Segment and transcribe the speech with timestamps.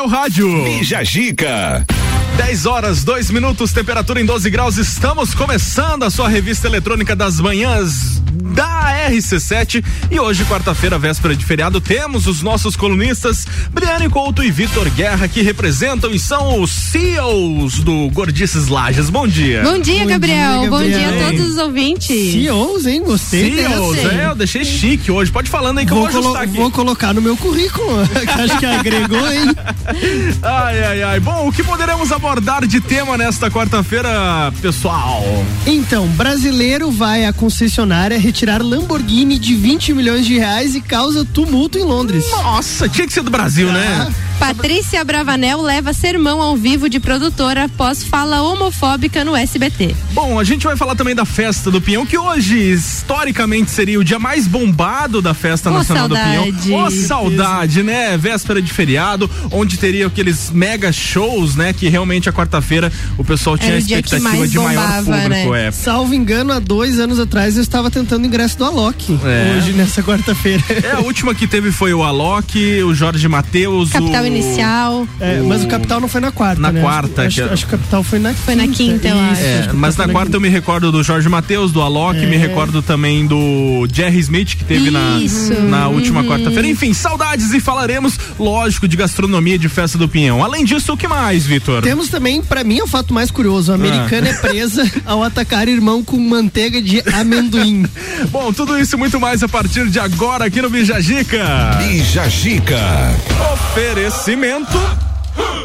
[0.00, 0.64] seu rádio.
[0.64, 1.84] Bija Gica.
[2.40, 4.78] 10 horas, 2 minutos, temperatura em 12 graus.
[4.78, 8.22] Estamos começando a sua revista eletrônica das manhãs
[8.54, 14.50] da RC7 e hoje, quarta-feira, véspera de feriado, temos os nossos colunistas Briane Couto e
[14.50, 19.10] Vitor Guerra que representam e são os CEOs do Gordices Lages.
[19.10, 19.62] Bom dia.
[19.62, 20.60] Bom dia, Bom Gabriel.
[20.60, 20.70] Dia, Gabriel.
[20.70, 22.32] Bom dia a todos os ouvintes.
[22.32, 23.02] CEOs, hein?
[23.02, 23.56] Gostei.
[23.56, 25.30] CEOs, é, eu deixei chique hoje.
[25.30, 26.56] Pode falando aí que vou eu vou ajustar aqui.
[26.56, 28.00] Vou colocar no meu currículo.
[28.42, 29.50] acho que agregou, hein?
[30.42, 31.20] Ai, ai, ai.
[31.20, 32.29] Bom, o que poderemos abordar
[32.68, 35.24] de tema nesta quarta-feira, pessoal?
[35.66, 41.76] Então, brasileiro vai à concessionária retirar Lamborghini de 20 milhões de reais e causa tumulto
[41.76, 42.24] em Londres.
[42.30, 44.14] Nossa, tinha que ser do Brasil, né?
[44.40, 49.94] Patrícia Bravanel leva sermão ao vivo de produtora após fala homofóbica no SBT.
[50.12, 54.02] Bom, a gente vai falar também da festa do Pinhão, que hoje historicamente seria o
[54.02, 56.52] dia mais bombado da festa oh, nacional saudade.
[56.52, 56.86] do Pinhão.
[56.86, 58.16] Oh, saudade, né?
[58.16, 61.74] Véspera de feriado, onde teria aqueles mega shows, né?
[61.74, 65.52] Que realmente a quarta-feira o pessoal tinha a expectativa de bombava, maior público.
[65.52, 65.66] Né?
[65.66, 65.70] É.
[65.70, 69.18] Salvo engano, há dois anos atrás eu estava tentando ingresso do Alok.
[69.22, 69.58] É.
[69.58, 70.62] Hoje, nessa quarta-feira.
[70.82, 75.06] É, a última que teve foi o Alok, o Jorge Matheus, o inicial.
[75.20, 76.60] É, mas o capital não foi na quarta.
[76.60, 76.80] Na né?
[76.80, 77.22] quarta.
[77.22, 78.62] Acho, acho, acho, que o capital foi na foi quinta.
[78.62, 79.42] Foi na quinta, eu acho.
[79.42, 82.26] É, mas na quarta eu me recordo do Jorge Matheus, do Alok, é.
[82.26, 84.90] me recordo também do Jerry Smith, que teve
[85.22, 85.52] Isso.
[85.54, 86.28] na, na última uhum.
[86.28, 86.68] quarta-feira.
[86.68, 90.42] Enfim, saudades e falaremos, lógico, de gastronomia de festa do Pinhão.
[90.42, 91.82] Além disso, o que mais, Vitor?
[91.82, 94.30] Temos também, para mim, é o fato mais curioso: a americana ah.
[94.30, 97.86] é presa ao atacar irmão com manteiga de amendoim.
[98.30, 101.44] Bom, tudo isso e muito mais a partir de agora aqui no Bijagica.
[101.78, 102.78] Bijagica.
[104.20, 104.78] Oferecimento.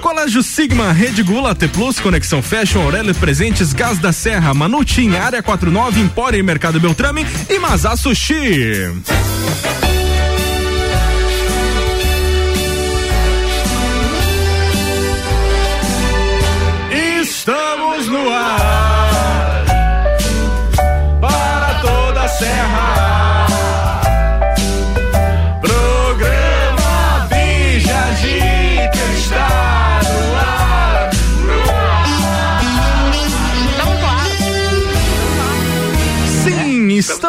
[0.01, 5.43] Colégio Sigma, Rede Gula, T Plus, Conexão Fashion, Aurélio Presentes, Gás da Serra, Manutim, Área
[5.43, 8.93] 49, Empório e Mercado Beltrame e Mazá Sushi.
[17.21, 18.74] Estamos no ar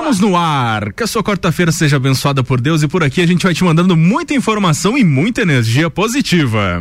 [0.06, 0.92] Estamos no ar.
[0.92, 3.64] Que a sua quarta-feira seja abençoada por Deus e por aqui a gente vai te
[3.64, 6.80] mandando muita informação e muita energia positiva.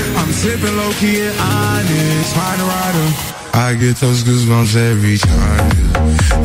[0.19, 3.07] I'm sipping low key and honest, find a rider.
[3.53, 5.71] I get those goosebumps every time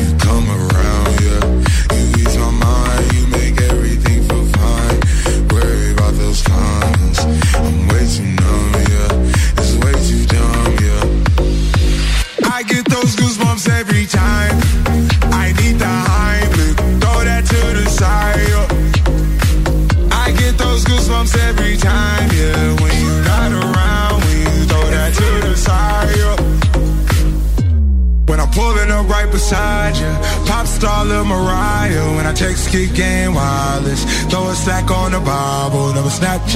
[0.00, 0.35] you come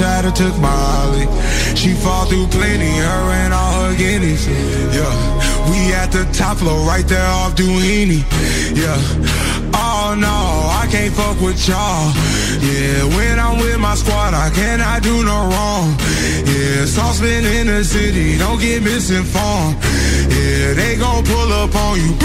[0.01, 1.27] Or took Molly.
[1.75, 4.47] She fall through plenty, her and all her guineas.
[4.47, 8.25] Yeah, we at the top floor, right there off Duini.
[8.75, 8.97] Yeah.
[9.75, 10.37] Oh no,
[10.81, 12.11] I can't fuck with y'all.
[12.65, 15.95] Yeah, when I'm with my squad, I cannot do no wrong.
[16.49, 19.77] Yeah, saucepan in the city, don't get misinformed.
[20.33, 22.17] Yeah, they gon' pull up on you.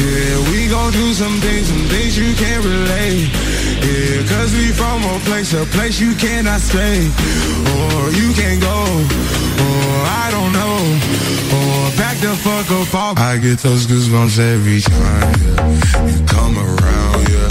[0.00, 3.43] Yeah, we gon' do some things, some things you can't relate.
[3.82, 7.10] Yeah, cause we from a place, a place you cannot stay.
[7.74, 8.78] Or you can't go,
[9.66, 10.76] or I don't know.
[11.56, 13.18] Or back the fuck up off.
[13.18, 16.06] I get those goosebumps every time yeah.
[16.06, 17.43] you come around, yeah.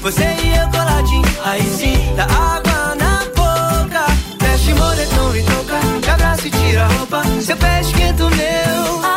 [0.01, 4.06] Você e eu coladinho, aí sim dá água na boca.
[4.40, 7.24] Veste moletom e toca, me abraça e tira a roupa.
[7.42, 9.09] Seu pé esquenta o meu.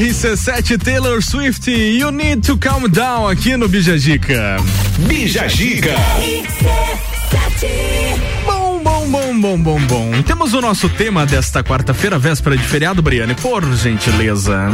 [0.00, 4.56] RC7 Taylor Swift, You Need to Calm Down aqui no Bijagica.
[5.00, 5.94] Bijagica.
[8.46, 10.22] Bom, bom, bom, bom, bom, bom.
[10.22, 14.70] Temos o nosso tema desta quarta-feira, véspera de feriado, Briane, por gentileza.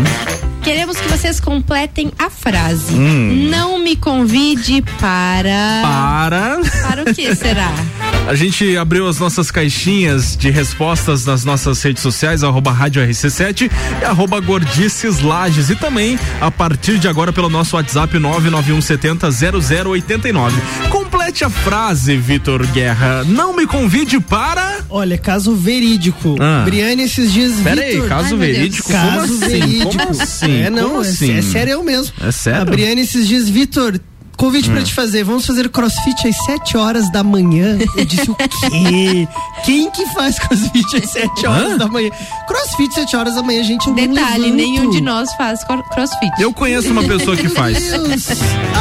[0.63, 2.95] Queremos que vocês completem a frase.
[2.95, 3.49] Hum.
[3.51, 5.81] Não me convide para.
[5.83, 6.61] Para.
[6.89, 7.73] Para o que será?
[8.29, 13.71] A gente abriu as nossas caixinhas de respostas nas nossas redes sociais, arroba Rádio RC7
[14.03, 15.71] e arroba Gordices Lages.
[15.71, 20.61] E também, a partir de agora, pelo nosso WhatsApp 99170 0089.
[20.91, 23.23] Complete a frase, Vitor Guerra.
[23.23, 24.81] Não me convide para.
[24.91, 26.35] Olha, caso verídico.
[26.41, 26.63] Ah.
[26.65, 27.53] Briane esses dias.
[27.63, 28.91] Pera aí, Vitor- caso Ai, verídico.
[28.91, 29.39] Caso como assim?
[29.61, 29.97] verídico.
[29.99, 30.63] Como assim?
[30.63, 31.33] É, não, Como é- assim?
[31.39, 32.13] é, sério eu mesmo.
[32.21, 32.63] É sério?
[32.63, 34.01] A Briane esses dias, Vitor,
[34.37, 34.75] convite Hum.
[34.75, 35.25] pra te fazer.
[35.25, 37.79] Vamos fazer crossfit às 7 horas da manhã.
[37.97, 39.27] Eu disse o quê?
[39.65, 41.77] Quem que faz crossfit às 7 horas Hã?
[41.79, 42.11] da manhã?
[42.47, 46.31] Crossfit às 7 horas da manhã, gente, eu Detalhe, nenhum de nós faz cro- crossfit.
[46.41, 47.91] Eu conheço uma pessoa que faz.
[47.91, 48.27] Deus.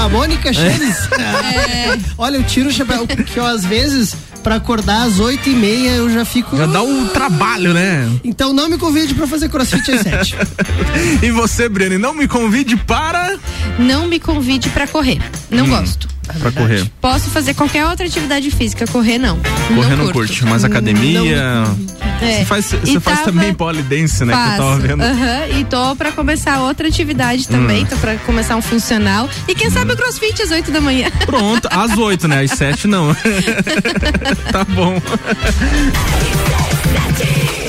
[0.03, 1.09] A Mônica Chaves.
[1.13, 1.97] É.
[2.17, 5.89] Olha, eu tiro o chapéu, que eu, às vezes, pra acordar às 8 e meia,
[5.95, 6.55] eu já fico.
[6.55, 8.07] Já dá um trabalho, né?
[8.23, 10.35] Então não me convide pra fazer crossfit às 7.
[11.23, 13.37] E você, Briane, não me convide para.
[13.79, 15.17] Não me convide para correr.
[15.49, 15.69] Não Hum.
[15.69, 16.07] gosto.
[16.39, 16.83] Pra correr.
[16.99, 19.39] Posso fazer qualquer outra atividade física, correr não.
[19.75, 20.13] Correr não, curto.
[20.13, 21.21] curte, mas academia.
[22.19, 22.39] É.
[22.39, 24.33] Você faz, E você faz tava- também polidense, né?
[24.33, 24.57] Que eu Faço.
[24.57, 25.03] tava vendo.
[25.03, 25.11] Hum.
[25.11, 29.29] Aham, e tô pra começar outra atividade também, tô pra começar um funcional.
[29.47, 31.11] E quem sabe o crossfit às 8 da manhã.
[31.27, 32.41] Pronto, às oito, né?
[32.41, 33.15] Às sete não.
[34.51, 35.01] tá bom.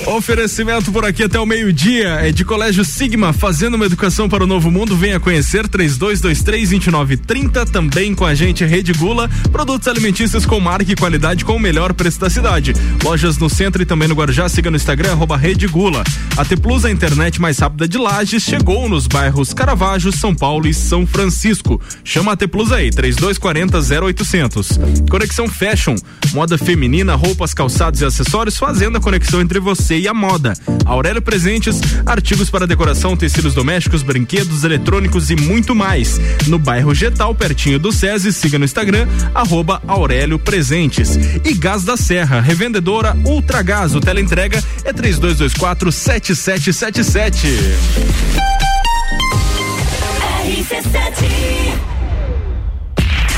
[0.07, 4.47] Oferecimento por aqui até o meio-dia é de Colégio Sigma, fazendo uma educação para o
[4.47, 4.97] novo mundo.
[4.97, 7.69] Venha conhecer 3223-2930.
[7.69, 11.93] Também com a gente Rede Gula, produtos alimentícios com marca e qualidade com o melhor
[11.93, 12.73] preço da cidade.
[13.03, 14.49] Lojas no centro e também no Guarujá.
[14.49, 16.05] Siga no Instagram, arroba Rede Gula.
[16.37, 20.69] A T Plus, a internet mais rápida de Lages, chegou nos bairros Caravaggio, São Paulo
[20.69, 21.81] e São Francisco.
[22.05, 24.79] Chama a T Plus aí, 3240 0800.
[25.11, 25.97] Conexão Fashion,
[26.33, 30.53] moda feminina, roupas, calçados e acessórios, fazendo a conexão entre você e a moda.
[30.85, 36.21] Aurélio Presentes, artigos para decoração, tecidos domésticos, brinquedos, eletrônicos e muito mais.
[36.47, 41.17] No bairro Getal, pertinho do SESI, siga no Instagram, arroba Aurélio Presentes.
[41.45, 47.47] E Gás da Serra, revendedora Ultragás, o teleentrega é 3224 7777.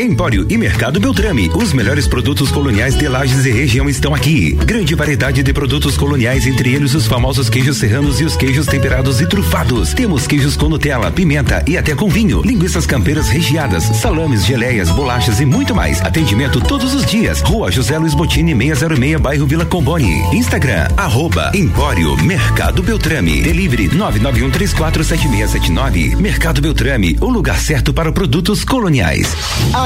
[0.00, 1.50] Empório e Mercado Beltrame.
[1.54, 4.52] Os melhores produtos coloniais de Lages e região estão aqui.
[4.52, 9.20] Grande variedade de produtos coloniais, entre eles os famosos queijos serranos e os queijos temperados
[9.20, 9.92] e trufados.
[9.92, 12.40] Temos queijos com Nutella, pimenta e até com vinho.
[12.40, 16.00] Linguiças campeiras recheadas, salames, geleias, bolachas e muito mais.
[16.00, 17.42] Atendimento todos os dias.
[17.42, 20.22] Rua José Luiz Botini, 606, bairro Vila Comboni.
[20.32, 23.42] Instagram, arroba Empório Mercado Beltrame.
[23.42, 26.16] Delivery 991347679.
[26.16, 29.36] Mercado Beltrame, o lugar certo para produtos coloniais.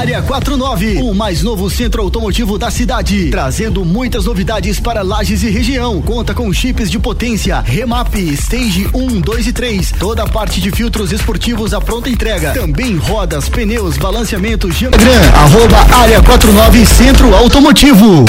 [0.05, 5.49] Área 49, o mais novo centro automotivo da cidade, trazendo muitas novidades para Lages e
[5.49, 5.99] região.
[5.99, 10.69] Conta com chips de potência, remap, stage 1, 2 e 3, toda a parte de
[10.69, 12.51] filtros esportivos à pronta entrega.
[12.51, 18.25] Também rodas, pneus, balanceamento, Instagram, arroba Área 49 Centro Automotivo.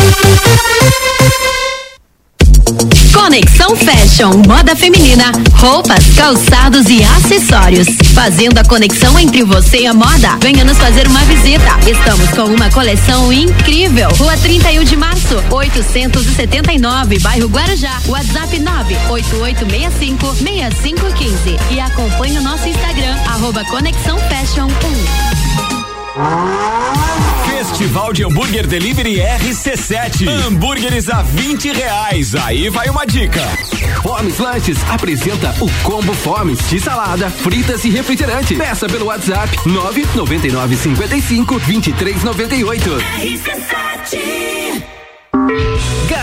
[3.17, 7.89] Conexão Fashion, moda feminina, roupas, calçados e acessórios.
[8.15, 10.37] Fazendo a conexão entre você e a moda.
[10.43, 11.79] Venha nos fazer uma visita.
[11.89, 14.11] Estamos com uma coleção incrível.
[14.11, 17.99] Rua 31 de março, 879, bairro Guarujá.
[18.07, 21.59] WhatsApp 98865 6515.
[21.71, 24.69] E acompanhe o nosso Instagram, arroba Conexão Fashion
[25.73, 25.76] 1.
[27.45, 30.27] Festival de Hambúrguer Delivery RC7.
[30.27, 32.35] Hambúrgueres a 20 reais.
[32.35, 33.43] Aí vai uma dica.
[34.03, 38.55] Fomes Lanches apresenta o Combo Fomes de salada, fritas e refrigerante.
[38.55, 42.91] Peça pelo WhatsApp 999 55 2398.
[43.21, 44.96] RC7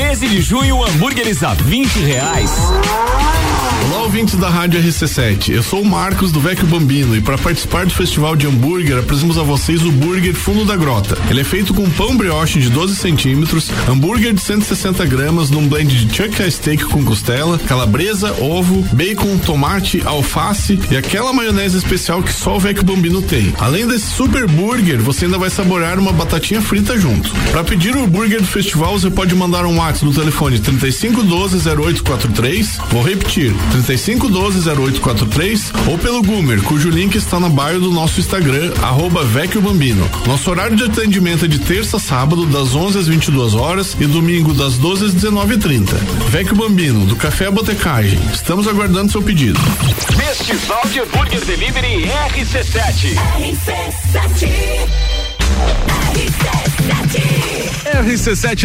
[0.00, 2.50] 13 de junho, hambúrgueres a 20 reais.
[3.86, 5.50] Olá, ouvintes da Rádio RC7.
[5.50, 9.36] Eu sou o Marcos do Vecchio Bambino e para participar do Festival de Hambúrguer, apresentamos
[9.36, 11.18] a vocês o Burger Fundo da Grota.
[11.28, 16.06] Ele é feito com pão brioche de 12 centímetros, hambúrguer de 160 gramas num blend
[16.06, 22.32] de chuck steak com costela, calabresa, ovo, bacon, tomate, alface e aquela maionese especial que
[22.32, 23.52] só o Vecchio Bambino tem.
[23.58, 27.30] Além desse super burger, você ainda vai saborear uma batatinha frita junto.
[27.50, 32.78] Para pedir o burger do festival, você pode mandar um WhatsApp no telefone 3512 0843.
[32.90, 38.72] Vou repetir, 3512 0843 ou pelo Goomer, cujo link está na bio do nosso Instagram,
[38.82, 40.08] arroba Vecchio Bambino.
[40.26, 44.06] Nosso horário de atendimento é de terça a sábado, das 11 às 22 horas e
[44.06, 45.94] domingo das 12 às 19h30.
[46.28, 48.20] Vecchio Bambino, do Café à Botecagem.
[48.32, 49.58] Estamos aguardando seu pedido.
[50.16, 53.16] Festival de Hambúrguer Delivery RC7.
[53.40, 54.80] RC7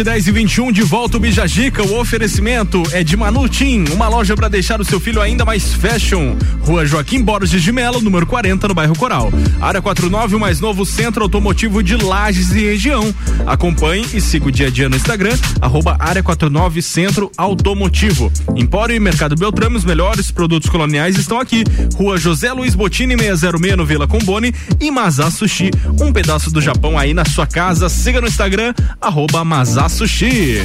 [0.06, 1.82] 10 e 21 de volta o Bijagica.
[1.82, 6.36] O oferecimento é de Manutim, uma loja para deixar o seu filho ainda mais fashion.
[6.60, 9.32] Rua Joaquim Borges de Melo, número 40, no bairro Coral.
[9.60, 13.14] Área 49, o mais novo centro automotivo de Lages e região.
[13.46, 18.32] Acompanhe e siga o dia a dia no Instagram, arroba área 49 Centro Automotivo.
[18.54, 21.64] Empório e Mercado Beltrame, os melhores produtos coloniais estão aqui.
[21.96, 26.98] Rua José Luiz Botini, 606 no Vila Combone e Mazá Sushi, um pedaço do Japão
[26.98, 27.88] aí na sua casa.
[27.88, 30.58] Siga no Instagram, arroba Mazá Sushi.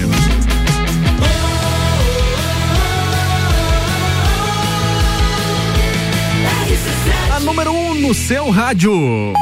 [7.35, 9.33] A número 1 um no seu rádio.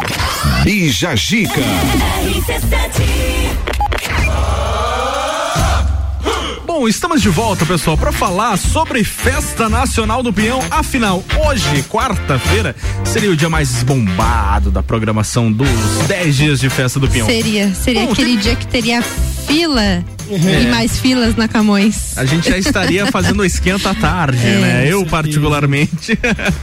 [0.63, 1.61] Bija Gica.
[6.79, 10.61] Bom, estamos de volta, pessoal, para falar sobre Festa Nacional do Pinhão.
[10.71, 15.67] Afinal, hoje, quarta-feira, seria o dia mais bombado da programação dos
[16.07, 17.27] 10 dias de Festa do Pinhão.
[17.27, 20.61] Seria, seria Bom, aquele tem- dia que teria fila É.
[20.63, 22.17] e mais filas na Camões.
[22.17, 24.87] A gente já estaria fazendo o esquenta à tarde, É, né?
[24.87, 26.17] Eu, particularmente.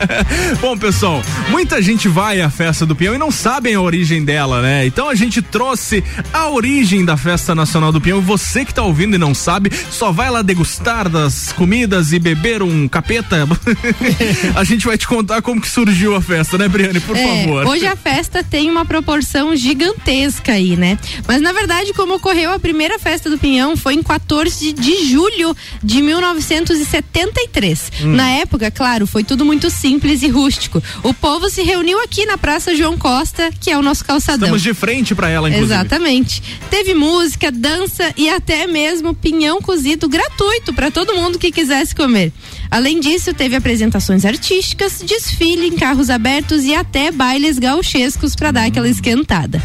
[0.60, 4.62] Bom, pessoal, muita gente vai à festa do Pinhão e não sabem a origem dela,
[4.62, 4.86] né?
[4.86, 6.02] Então a gente trouxe
[6.32, 8.20] a origem da Festa Nacional do Pinhão.
[8.20, 12.62] Você que tá ouvindo e não sabe, só vai lá degustar das comidas e beber
[12.62, 13.46] um capeta.
[14.54, 17.00] a gente vai te contar como que surgiu a festa, né, Briane?
[17.00, 17.66] Por É, favor.
[17.66, 20.98] Hoje a festa tem uma proporção gigantesca aí, né?
[21.26, 25.56] Mas na verdade, como ocorreu a primeira festa do Pinhão foi em 14 de julho
[25.82, 27.92] de 1973.
[28.02, 28.14] Hum.
[28.14, 30.82] Na época, claro, foi tudo muito simples e rústico.
[31.02, 34.46] O povo se reuniu aqui na Praça João Costa, que é o nosso calçadão.
[34.46, 35.72] Estamos de frente para ela, inclusive.
[35.72, 36.42] Exatamente.
[36.70, 42.32] Teve música, dança e até mesmo pinhão cozido gratuito para todo mundo que quisesse comer.
[42.70, 48.66] Além disso, teve apresentações artísticas, desfile em carros abertos e até bailes gauchescos para dar
[48.66, 49.62] aquela esquentada.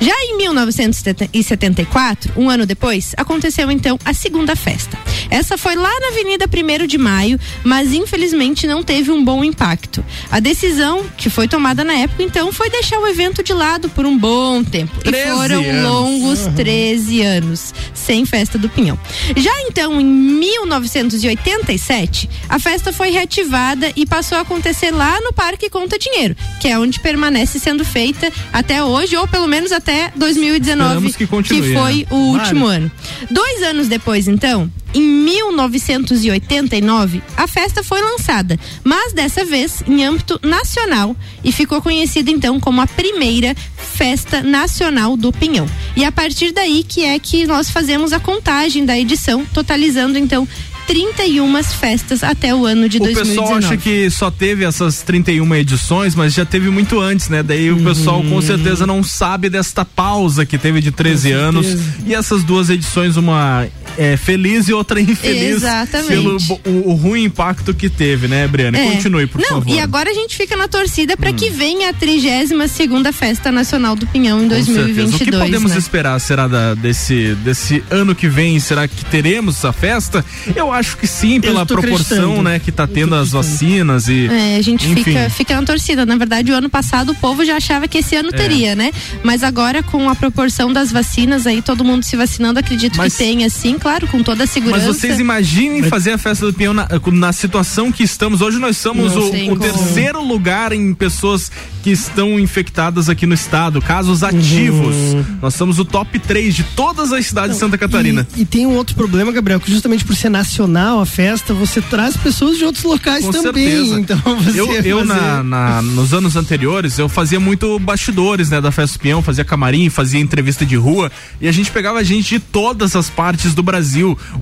[0.00, 4.98] Já em 1974, um ano depois, aconteceu então a segunda festa.
[5.30, 10.04] Essa foi lá na Avenida 1 de Maio, mas infelizmente não teve um bom impacto.
[10.30, 14.06] A decisão que foi tomada na época, então, foi deixar o evento de lado por
[14.06, 14.92] um bom tempo.
[15.00, 15.82] E 13 foram anos.
[15.82, 18.98] longos 13 anos sem festa do Pinhão.
[19.36, 25.70] Já então, em 1987, a festa foi reativada e passou a acontecer lá no Parque
[25.70, 30.84] Conta Dinheiro, que é onde permanece sendo feita até hoje, ou pelo menos até 2019,
[30.84, 32.06] Esperamos que continue, foi né?
[32.10, 32.90] o último ano.
[33.30, 40.38] Dois anos depois, então, em 1989, a festa foi lançada, mas dessa vez em âmbito
[40.42, 45.66] nacional e ficou conhecida então como a primeira Festa Nacional do Pinhão.
[45.96, 50.46] E a partir daí que é que nós fazemos a contagem da edição, totalizando então
[50.86, 53.38] 31 festas até o ano de O 2019.
[53.42, 57.42] pessoal acha que só teve essas 31 edições, mas já teve muito antes, né?
[57.42, 58.30] Daí o pessoal Uhum.
[58.30, 61.66] com certeza não sabe desta pausa que teve de 13 anos.
[62.06, 65.56] E essas duas edições, uma é, feliz e outra infeliz.
[65.56, 66.08] Exatamente.
[66.08, 68.76] Pelo o, o ruim impacto que teve, né, Briane?
[68.78, 68.90] É.
[68.92, 69.68] Continue, por Não, favor.
[69.68, 71.34] e agora a gente fica na torcida para Hum.
[71.34, 74.72] que venha a 32 segunda Festa Nacional do Pinhão em Com certeza.
[74.84, 75.14] 2022.
[75.14, 75.78] O que podemos né?
[75.78, 76.18] esperar?
[76.20, 78.58] Será da- desse, desse ano que vem?
[78.60, 80.24] Será que teremos essa festa?
[80.54, 84.26] Eu acho que sim, pela proporção, né, que tá tendo as vacinas e.
[84.26, 85.02] É, a gente enfim.
[85.04, 86.04] fica, fica na torcida.
[86.06, 88.32] Na verdade, o ano passado o povo já achava que esse ano É.
[88.36, 88.90] teria, né?
[89.22, 93.18] Mas agora, com a proporção das vacinas aí, todo mundo se vacinando, acredito Mas- que
[93.24, 93.78] tenha sim.
[93.84, 94.86] Claro, com toda a segurança.
[94.86, 98.40] Mas vocês imaginem fazer a festa do peão na, na situação que estamos.
[98.40, 99.60] Hoje nós somos Não o, o como.
[99.60, 104.96] terceiro lugar em pessoas que estão infectadas aqui no estado, casos ativos.
[105.42, 108.26] Nós somos o top 3 de todas as cidades de Santa Catarina.
[108.34, 111.82] E, e tem um outro problema, Gabriel, que justamente por ser nacional a festa, você
[111.82, 113.68] traz pessoas de outros locais Com também.
[113.68, 114.00] certeza.
[114.00, 118.62] Então você eu, eu fazer- na, na- nos anos anteriores, eu fazia muito bastidores, né,
[118.62, 122.30] da Festa do Peão, fazia camarim, fazia entrevista de rua, e a gente pegava gente
[122.30, 123.73] de todas as partes do Brasil.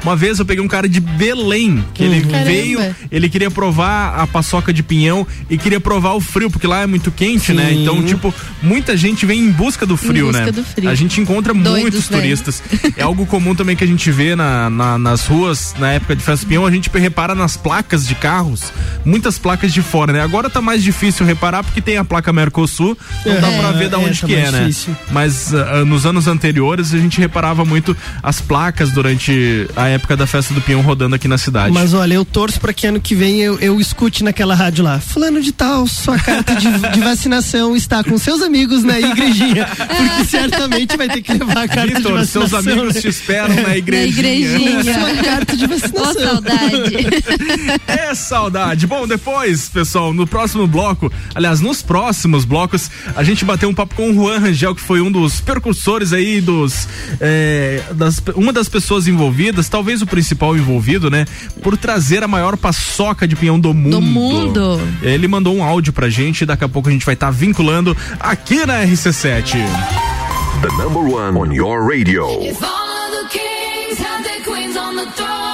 [0.03, 2.45] Uma vez eu peguei um cara de Belém, que ele Caramba.
[2.45, 6.81] veio, ele queria provar a paçoca de pinhão e queria provar o frio, porque lá
[6.81, 7.68] é muito quente, né?
[7.71, 7.83] Sim.
[7.83, 10.53] Então, tipo, muita gente vem em busca do frio, busca né?
[10.53, 10.88] do frio.
[10.90, 12.23] A gente encontra Doidos, muitos velho.
[12.23, 12.62] turistas.
[12.97, 16.23] É algo comum também que a gente vê na, na- nas ruas, na época de
[16.23, 18.73] festa peão, a gente repara nas placas de carros,
[19.05, 20.21] muitas placas de fora, né?
[20.21, 23.88] Agora tá mais difícil reparar porque tem a placa Mercosul, não dá É, pra ver
[23.88, 24.61] da é, onde tá que é, né?
[24.61, 24.97] difícil.
[25.11, 29.21] Mas ah, nos anos anteriores a gente reparava muito as placas durante
[29.76, 31.72] a época da festa do peão rodando aqui na cidade.
[31.72, 34.98] Mas olha, eu torço pra que ano que vem eu, eu escute naquela rádio lá.
[35.00, 39.66] Fulano de tal, sua carta de, de vacinação está com seus amigos na igrejinha.
[39.66, 42.48] Porque certamente vai ter que levar a carta de Vitor, vacinação.
[42.48, 43.00] seus amigos né?
[43.00, 44.35] te esperam na Na igrejinha.
[44.38, 44.94] igrejinha.
[44.94, 46.14] Sua carta de vacinação.
[46.14, 46.92] saudade.
[47.87, 48.87] É saudade.
[48.87, 53.94] Bom, depois, pessoal, no próximo bloco, aliás, nos próximos blocos, a gente bateu um papo
[53.94, 56.88] com o Juan Rangel, que foi um dos percursores aí dos.
[57.20, 61.27] é, das, uma das pessoas envolvidas, talvez o principal envolvido, né?
[61.62, 64.01] Por trazer a maior paçoca de pinhão do mundo.
[64.01, 64.81] mundo.
[65.03, 67.96] Ele mandou um áudio pra gente e daqui a pouco a gente vai estar vinculando
[68.18, 69.59] aqui na RC7.
[70.62, 72.25] The number one on your radio.
[72.40, 75.51] If all of the kings had their queens on the throne,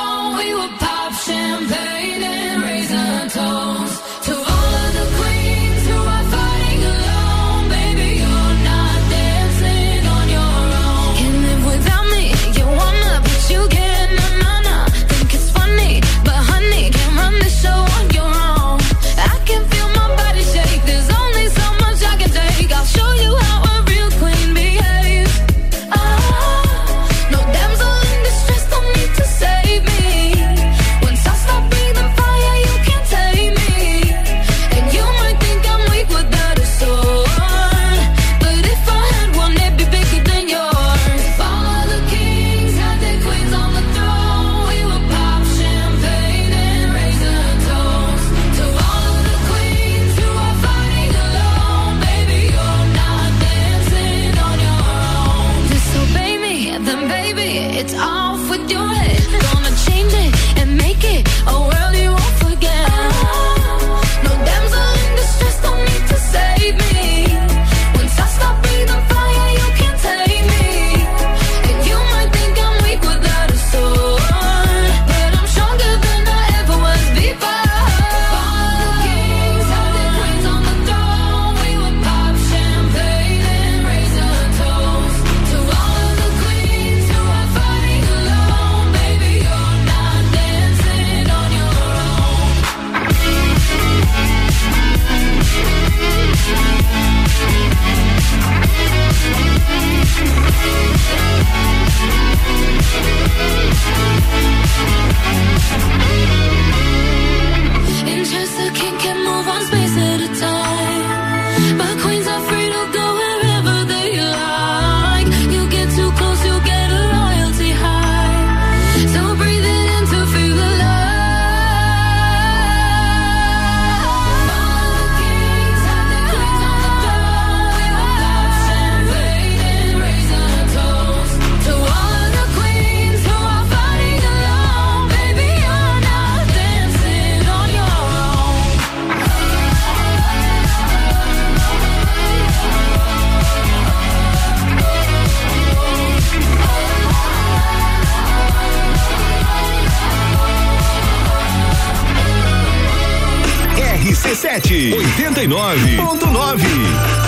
[154.59, 156.09] RC7 89.9.
[156.09, 157.28] Hoje o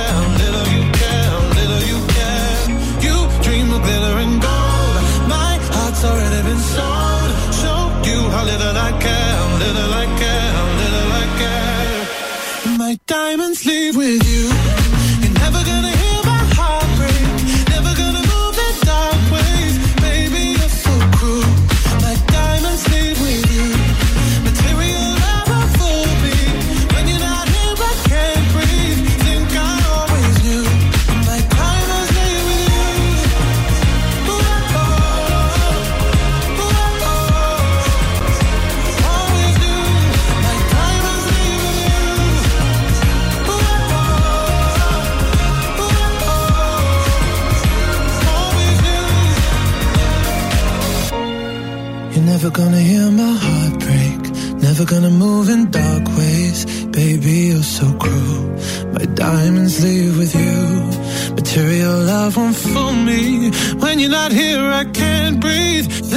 [62.21, 63.49] love won't fool me.
[63.79, 66.10] When you're not here, I can't breathe.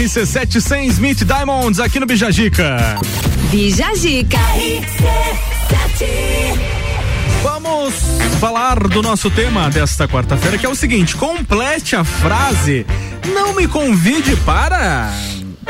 [0.00, 2.98] RC7 sem Smith Diamonds aqui no Bijagica.
[3.50, 4.38] Bijagica.
[7.42, 7.94] Vamos
[8.40, 12.86] falar do nosso tema desta quarta-feira, que é o seguinte: complete a frase.
[13.34, 15.12] Não me convide para.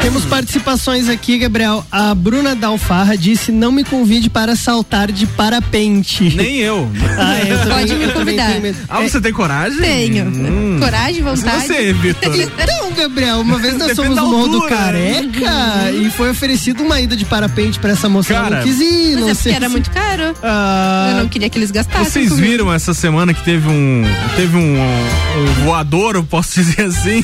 [0.00, 1.84] Temos participações aqui, Gabriel.
[1.90, 6.36] A Bruna Dalfarra disse: não me convide para saltar de parapente.
[6.36, 6.88] Nem eu.
[7.18, 8.52] Ah, eu também, Pode me convidar.
[8.88, 9.80] Ah, você tem coragem?
[9.80, 10.26] Tenho.
[10.26, 10.78] Hum.
[10.80, 11.66] Coragem, vontade.
[11.66, 12.32] Você, Vitor.
[12.32, 14.76] Então, Gabriel, uma vez nós fomos da no Morro do altura.
[14.76, 18.32] Careca e foi oferecido uma ida de parapente pra essa moça.
[18.34, 20.34] Cara, não quis ir, Mas não é sei porque era muito caro.
[20.42, 22.04] Ah, Eu não queria que eles gastassem.
[22.04, 22.46] Vocês comigo.
[22.48, 24.04] viram essa semana que teve um
[24.36, 27.22] teve um, um voador, eu posso dizer assim,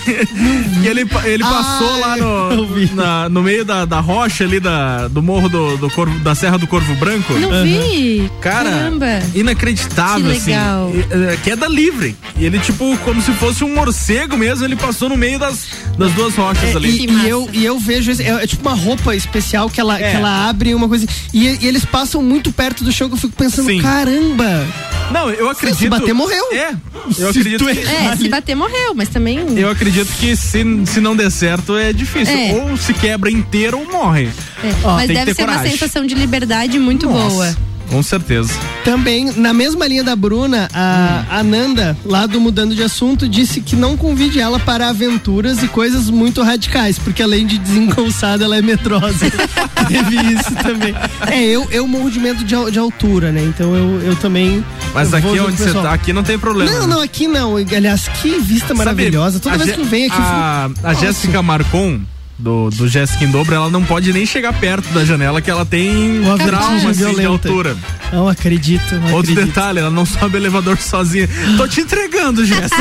[0.82, 4.60] e ele, ele Ah, passou lá eu no, na- no meio da, da rocha ali
[4.60, 7.32] da, do morro do, do Corvo, da Serra do Corvo Branco.
[7.34, 8.30] Não vi.
[8.40, 9.06] Cara, Caramba.
[9.34, 10.88] inacreditável, Que legal.
[10.88, 10.98] assim.
[10.98, 12.16] E, é, Queda livre.
[12.36, 15.65] E ele, tipo, como se fosse um morcego mesmo, ele passou no meio das,
[15.98, 17.06] das duas rochas É, ali.
[17.06, 20.10] e, e eu, e eu vejo é, é tipo uma roupa especial que ela, É.
[20.10, 21.06] que ela abre uma coisa.
[21.32, 23.80] E, e eles passam muito perto do chão que eu fico pensando, Sim.
[23.80, 24.66] caramba!
[25.12, 25.78] Não, eu acredito.
[25.78, 26.44] Se bater, morreu.
[26.52, 26.72] É,
[27.12, 27.78] Se eu acredito tu que.
[27.86, 29.38] É, se bater, morreu, mas também.
[29.56, 32.34] Eu acredito que se, se não der certo é difícil.
[32.34, 32.52] É.
[32.52, 34.28] Ou se quebra inteiro ou morre.
[34.64, 35.72] É, Ó, mas deve ser uma coragem.
[35.72, 37.56] sensação de liberdade muito Nossa, boa.
[37.88, 38.52] Com certeza.
[38.84, 41.36] Também, na mesma linha da Bruna, a, Hum.
[41.38, 45.68] a Nanda, lá do Mudando de Assunto, disse que não convide ela para aventuras e
[45.68, 49.30] coisas muito radicais, porque além de desengonçada, ela é medrosa.
[49.88, 50.94] Teve isso também.
[51.30, 53.42] É, eu, eu morro de medo de, de altura, né?
[53.44, 54.64] Então eu, eu também.
[54.92, 56.70] Mas eu aqui onde você tá, aqui não tem problema.
[56.70, 57.56] Não, não, aqui não.
[57.56, 59.38] Aliás, que vista maravilhosa.
[59.40, 60.20] Toda vez que venho aqui.
[60.20, 60.94] A, fico- a.
[60.94, 62.00] Jéssica Marcon,
[62.38, 65.64] do, do Jéssica em Dobro, ela não pode nem chegar perto da janela que ela
[65.64, 67.76] tem Uma trauma assim, de altura.
[68.12, 68.94] Não acredito.
[68.96, 69.46] Não Outro acredito.
[69.46, 71.28] detalhe, ela não sobe elevador sozinha.
[71.56, 72.76] Tô te entregando, Jéssica.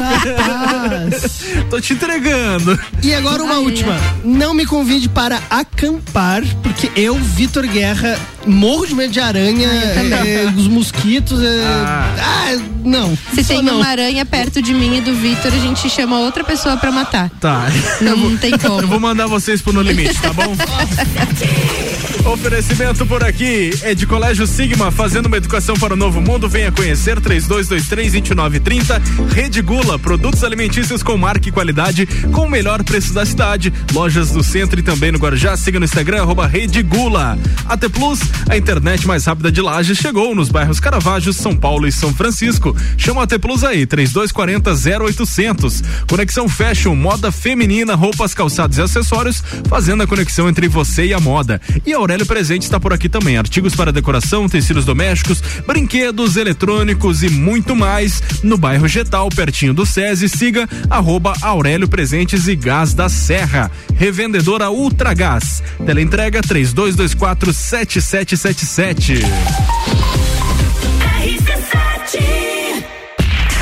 [1.69, 2.77] Tô te entregando.
[3.01, 3.97] E agora uma Ai, última.
[4.23, 10.51] Não me convide para acampar, porque eu, Vitor Guerra, morro de medo de aranha, é,
[10.55, 11.41] os mosquitos.
[11.41, 12.15] é- Ah.
[12.19, 13.17] Ah, não.
[13.33, 13.77] Se tem não.
[13.77, 17.29] uma aranha perto de mim e do Vitor, a gente chama outra pessoa pra matar.
[17.39, 17.67] Tá.
[18.01, 18.81] Não tem como.
[18.85, 20.55] Eu vou mandar vocês pro No Limite, tá bom?
[22.25, 26.49] Oferecimento por aqui é de Colégio Sigma, fazendo uma educação para o novo mundo.
[26.49, 28.99] Venha conhecer 3223-2930.
[29.31, 33.71] Rede Gula, produtos alimentícios com marca e qualidade, com o melhor preço da cidade.
[33.93, 35.55] Lojas do centro e também no Guarujá.
[35.55, 37.37] Siga no Instagram, arroba Rede Gula.
[37.69, 41.91] AT Plus, a internet mais rápida de Lages, chegou nos bairros Caravaggio, São Paulo e
[41.91, 42.75] São Francisco.
[42.97, 44.71] Chama a AT Plus aí, 3240
[45.05, 45.83] 0800.
[46.09, 49.34] Conexão Fashion, moda feminina, roupas, calçados e acessórios,
[49.67, 51.59] fazendo a conexão entre você e a moda.
[51.85, 53.37] E a Aurélio Presente está por aqui também.
[53.37, 58.21] Artigos para decoração, tecidos domésticos, brinquedos, eletrônicos e muito mais.
[58.43, 63.71] No bairro Getal, pertinho do SESI, siga arroba Aurélio Presentes e Gás da Serra.
[63.95, 65.63] Revendedora Ultragás.
[65.85, 69.21] Teleentrega 3224 7777.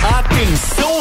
[0.03, 0.72] Atenção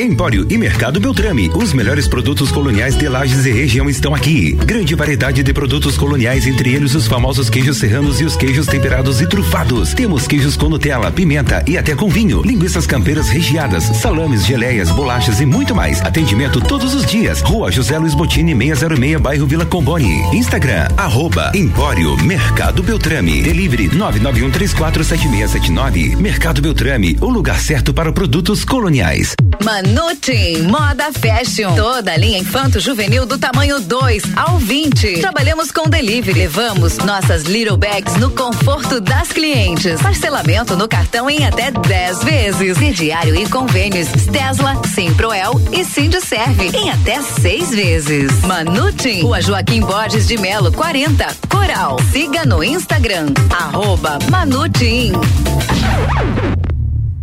[0.00, 1.50] Empório e Mercado Beltrame.
[1.54, 4.52] Os melhores produtos coloniais de Lages e região estão aqui.
[4.52, 9.20] Grande variedade de produtos coloniais, entre eles os famosos queijos serranos e os queijos temperados
[9.20, 9.92] e trufados.
[9.92, 12.40] Temos queijos com Nutella, pimenta e até com vinho.
[12.40, 16.00] Linguiças campeiras recheadas, salames, geleias, bolachas e muito mais.
[16.00, 17.42] Atendimento todos os dias.
[17.42, 20.22] Rua José Luiz Botini, 606, bairro Vila Comboni.
[20.34, 23.42] Instagram, arroba Empório Mercado Beltrame.
[23.42, 26.16] Delivery 991347679.
[26.16, 29.34] Mercado Beltrame, o lugar certo para produtos coloniais.
[29.64, 31.74] Manutim Moda Fashion.
[31.74, 35.20] Toda a linha infanto juvenil do tamanho 2 ao 20.
[35.20, 36.40] Trabalhamos com delivery.
[36.40, 40.00] Levamos nossas little bags no conforto das clientes.
[40.00, 42.78] Parcelamento no cartão em até 10 vezes.
[42.78, 48.32] Crediário e convênios Tesla, Simproel e Sindserve em até seis vezes.
[48.42, 51.98] Manutim, Rua Joaquim Borges de Melo 40, Coral.
[52.10, 55.12] Siga no Instagram, arroba Manutim.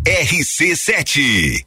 [0.05, 1.66] RC7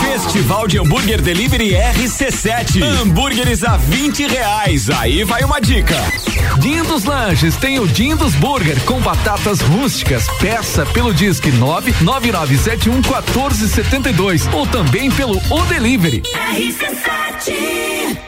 [0.00, 2.82] Festival de Hambúrguer Delivery RC7.
[2.82, 4.90] Hambúrgueres a 20 reais.
[4.90, 5.96] Aí vai uma dica.
[6.58, 10.26] Dindos Lanches tem o Dindos Burger com batatas rústicas.
[10.38, 16.22] Peça pelo Disque 99971 1472 ou também pelo O Delivery.
[16.54, 18.27] RC7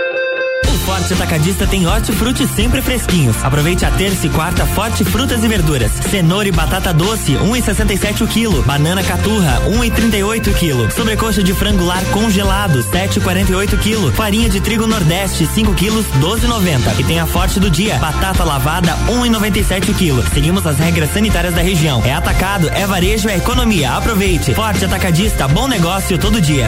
[0.91, 3.41] Forte Atacadista tem hortifruti sempre fresquinhos.
[3.45, 5.89] Aproveite a terça e quarta Forte Frutas e Verduras.
[6.09, 8.61] Cenoura e batata doce, 1,67 um o quilo.
[8.63, 10.91] Banana caturra, 1,38 um o quilo.
[10.91, 14.11] Sobrecoxa de frango lar congelado, 7,48 o quilo.
[14.11, 16.99] Farinha de trigo Nordeste, 5 quilos, 12,90.
[16.99, 20.23] E tem a Forte do dia, batata lavada, 1,97 um o quilo.
[20.33, 22.03] Seguimos as regras sanitárias da região.
[22.03, 23.93] É atacado, é varejo, é economia.
[23.93, 24.53] Aproveite.
[24.53, 26.67] Forte Atacadista, bom negócio todo dia.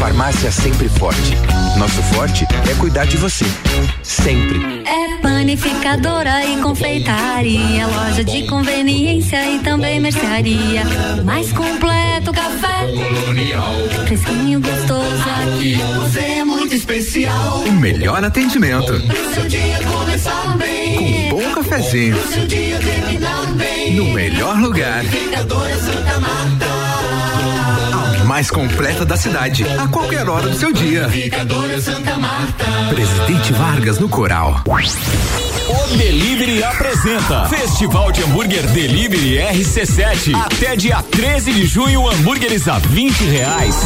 [0.00, 1.36] Farmácia Sempre Forte.
[1.76, 3.44] Nosso forte é cuidar de você.
[4.02, 4.82] Sempre.
[4.86, 10.84] É panificadora e confeitaria, loja de conveniência e também mercearia.
[11.22, 12.86] Mais completo café.
[13.26, 13.74] Colonial.
[14.06, 15.24] Fresquinho gostoso.
[15.42, 17.62] Aqui você é muito especial.
[17.66, 18.98] O melhor atendimento.
[19.02, 20.96] Pro seu dia começar bem.
[20.96, 22.16] Com um bom cafezinho.
[22.16, 23.96] Pro seu dia terminar bem.
[23.96, 25.04] No melhor lugar.
[25.04, 25.99] Panificadora
[28.30, 31.08] mais completa da cidade, a qualquer hora do seu dia.
[31.80, 32.64] Santa Marta.
[32.88, 34.62] Presidente Vargas no Coral.
[35.70, 40.34] O Delivery apresenta Festival de Hambúrguer Delivery RC7.
[40.34, 43.76] Até dia 13 de junho, hambúrgueres a 20 reais.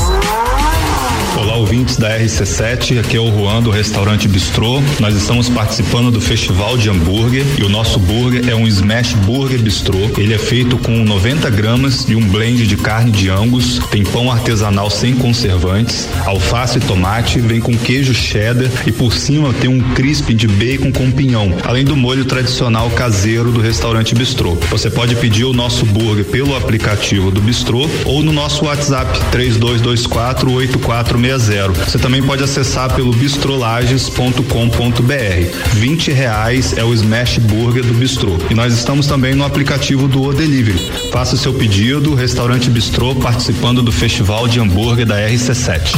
[1.37, 4.81] Olá, ouvintes da RC7, aqui é o Juan do restaurante Bistrô.
[5.01, 9.61] Nós estamos participando do Festival de Hambúrguer e o nosso burger é um Smash Burger
[9.61, 9.99] Bistrô.
[10.17, 14.31] Ele é feito com 90 gramas de um blend de carne de angus, tem pão
[14.31, 19.81] artesanal sem conservantes, alface e tomate, vem com queijo cheddar e por cima tem um
[19.93, 24.55] crisp de bacon com pinhão, além do molho tradicional caseiro do restaurante Bistrô.
[24.71, 30.53] Você pode pedir o nosso burger pelo aplicativo do Bistrô ou no nosso WhatsApp 3224
[30.53, 31.85] 8460.
[31.85, 35.73] Você também pode acessar pelo bistrolages.com.br.
[35.73, 38.39] 20 reais é o Smash Burger do Bistrô.
[38.49, 40.79] E nós estamos também no aplicativo do O Delivery.
[41.11, 45.91] Faça o seu pedido, Restaurante Bistrô participando do Festival de Hambúrguer da RC7.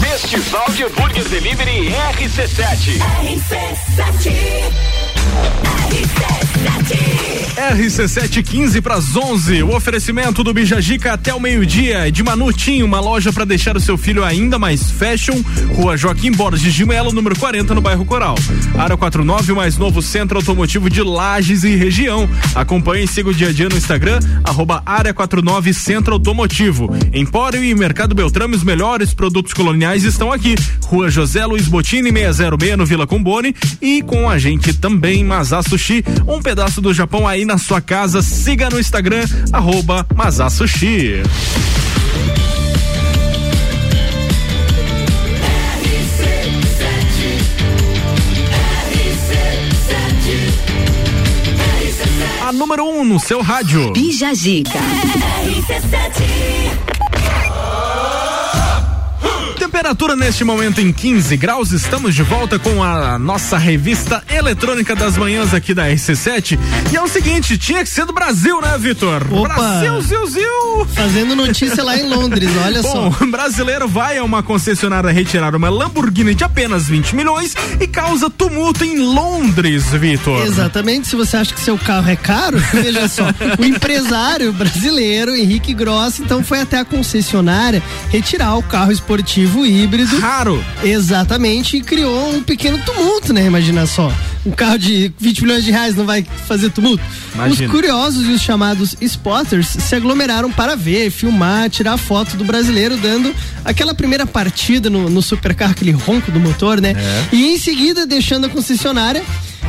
[0.00, 2.98] Festival de Hambúrguer Delivery RC7.
[5.90, 6.49] He said.
[7.60, 9.62] RC715 para as 11.
[9.62, 12.08] O oferecimento do Bijagica até o meio-dia.
[12.08, 15.40] e De Manutinho, uma loja para deixar o seu filho ainda mais fashion.
[15.76, 18.34] Rua Joaquim Borges de Melo, número 40, no bairro Coral.
[18.76, 22.28] Área 49, o mais novo centro automotivo de Lages e região.
[22.54, 26.90] Acompanhe e siga o dia a dia no Instagram, arroba Área 49 Centro Automotivo.
[27.12, 30.54] Empório e Mercado Beltrame, os melhores produtos coloniais estão aqui.
[30.84, 33.54] Rua José Luiz Botini, 606, no Vila Combone.
[33.80, 38.22] E com a gente também, Mazá Sushi, um pedaço do Japão aí na sua casa.
[38.22, 39.22] Siga no Instagram,
[39.52, 41.22] arroba Mazá Sushi.
[52.42, 53.92] A número 1 um no seu rádio.
[53.92, 54.80] Bija Zica.
[59.80, 61.72] Temperatura neste momento em 15 graus.
[61.72, 66.58] Estamos de volta com a nossa revista eletrônica das manhãs aqui da RC7.
[66.92, 69.24] E é o seguinte, tinha que ser do Brasil, né, Vitor?
[69.24, 70.86] Brasil, ziu, ziu.
[70.94, 73.24] Fazendo notícia lá em Londres, olha Bom, só.
[73.24, 78.84] brasileiro vai a uma concessionária retirar uma Lamborghini de apenas 20 milhões e causa tumulto
[78.84, 80.44] em Londres, Vitor.
[80.44, 83.24] Exatamente, se você acha que seu carro é caro, veja só,
[83.58, 90.18] o empresário brasileiro Henrique Gross então foi até a concessionária retirar o carro esportivo híbrido.
[90.18, 90.62] Raro.
[90.82, 93.46] Exatamente, e criou um pequeno tumulto, né?
[93.46, 94.12] Imagina só.
[94.44, 97.02] Um carro de 20 milhões de reais não vai fazer tumulto?
[97.34, 97.66] Imagina.
[97.66, 102.96] Os curiosos e os chamados spotters se aglomeraram para ver, filmar, tirar foto do brasileiro
[102.96, 106.94] dando aquela primeira partida no, no supercarro, aquele ronco do motor, né?
[106.96, 107.34] É.
[107.34, 109.22] E em seguida, deixando a concessionária,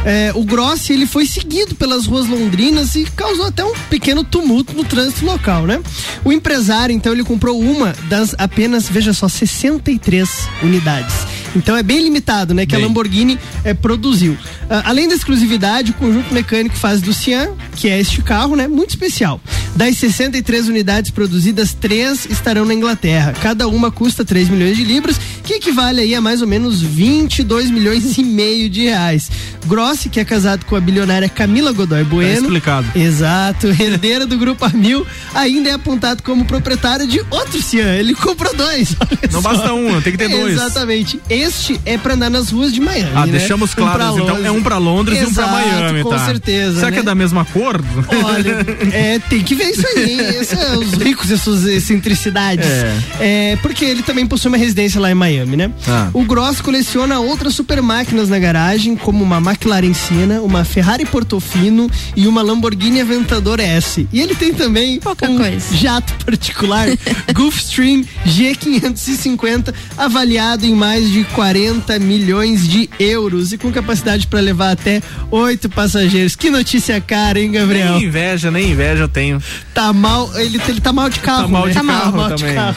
[0.05, 4.73] é, o Grossi ele foi seguido pelas ruas londrinas e causou até um pequeno tumulto
[4.73, 5.79] no trânsito local, né?
[6.23, 10.29] O empresário, então, ele comprou uma das apenas, veja só, 63
[10.63, 11.13] unidades.
[11.55, 12.65] Então é bem limitado, né?
[12.65, 12.83] Que Bem.
[12.83, 14.37] a Lamborghini é, produziu.
[14.69, 18.67] Ah, além da exclusividade, o conjunto mecânico faz do Cian, que é este carro, né?
[18.67, 19.41] Muito especial.
[19.75, 23.33] Das 63 unidades produzidas, três estarão na Inglaterra.
[23.41, 25.19] Cada uma custa 3 milhões de libras,
[25.51, 29.29] que equivale aí a mais ou menos 22 milhões e meio de reais.
[29.65, 32.33] Grossi, que é casado com a bilionária Camila Godoy Bueno.
[32.33, 32.87] Tá explicado.
[32.95, 37.95] Exato, herdeira do grupo Armil, ainda é apontado como proprietário de outro Cian.
[37.95, 38.95] Ele comprou dois.
[39.31, 39.49] Não só.
[39.49, 40.53] basta um, tem que ter dois.
[40.53, 41.19] Exatamente.
[41.29, 43.11] Este é pra andar nas ruas de Miami.
[43.13, 43.33] Ah, né?
[43.33, 46.09] deixamos Um pra claros, então é um pra Londres e um pra Exato, Miami, com
[46.09, 46.25] tá?
[46.25, 46.75] certeza.
[46.75, 46.93] Será né?
[46.93, 47.83] que é da mesma cor?
[48.23, 50.19] Olha, é, tem que ver isso aí, hein?
[50.39, 52.65] Esse é os ricos e suas excentricidades.
[52.65, 53.01] É.
[53.19, 55.71] É, porque ele também possui uma residência lá em Miami, né?
[55.87, 56.09] Ah.
[56.13, 61.89] O Gross coleciona outras super máquinas na garagem, como uma McLaren Siena, uma Ferrari Portofino
[62.15, 64.07] e uma Lamborghini Aventador S.
[64.11, 66.87] E ele tem também um jato particular,
[67.33, 74.71] Gulfstream G550, avaliado em mais de 40 milhões de euros e com capacidade para levar
[74.71, 76.35] até oito passageiros.
[76.35, 77.93] Que notícia cara, hein, Gabriel?
[77.93, 79.41] Nem inveja, nem inveja eu tenho.
[79.73, 81.43] Tá mal, ele, ele tá mal de carro.
[81.43, 81.69] Tá mal né?
[81.69, 82.55] de Tá carro mal de também.
[82.55, 82.75] carro.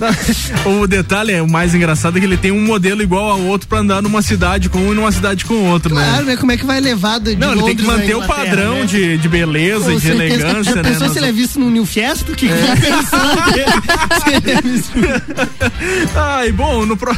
[0.66, 3.68] O detalhe é o mais engraçado é que ele tem um modelo igual ao outro
[3.68, 6.32] pra andar numa cidade com um e numa cidade com o outro, Claro, né?
[6.32, 6.36] né?
[6.36, 8.84] Como é que vai levar de Não, ele tem que Londres manter o padrão né?
[8.86, 10.24] de, de beleza Com e de certeza.
[10.34, 10.88] elegância, Já né?
[10.90, 12.32] pensou Nós- se ele é visto no New Fiesta?
[12.32, 12.56] O que, que É.
[12.56, 13.44] vai pensar?
[14.24, 14.92] Se ele é visto-
[16.14, 17.16] Ai, bom, no pro...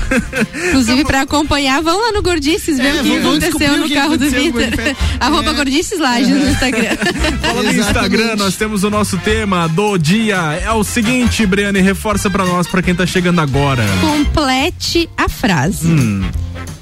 [0.68, 4.16] Inclusive, pra acompanhar, vão lá no Gordices ver É, o que aconteceu no que carro
[4.16, 4.52] do Vitor.
[4.52, 4.96] Gordices.
[5.20, 5.54] Arroba É.
[5.54, 6.96] Gordices Lages no Instagram.
[7.40, 7.80] Falando no.
[7.80, 10.36] Instagram, nós temos o nosso tema do dia.
[10.62, 13.84] É o seguinte, Briane, reforça pra nós, pra quem tá chegando agora.
[14.00, 15.86] Complete a frase.
[15.88, 16.24] Hum,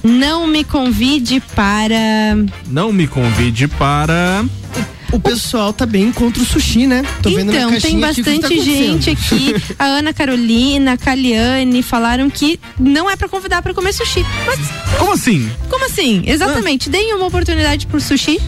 [0.02, 2.36] Não me convide para.
[2.66, 4.44] não me convide para.
[5.12, 7.04] O pessoal tá bem contra o sushi, né?
[7.22, 9.54] Tô vendo na Então, tem caixinha aqui o que tá bastante gente aqui.
[9.78, 14.26] A Ana Carolina, a Caliane falaram que não é pra convidar pra comer sushi.
[14.44, 14.58] Mas
[14.98, 15.48] Como assim?
[15.70, 16.22] como assim?
[16.26, 16.90] Exatamente.
[16.90, 18.40] Deem uma oportunidade pro sushi.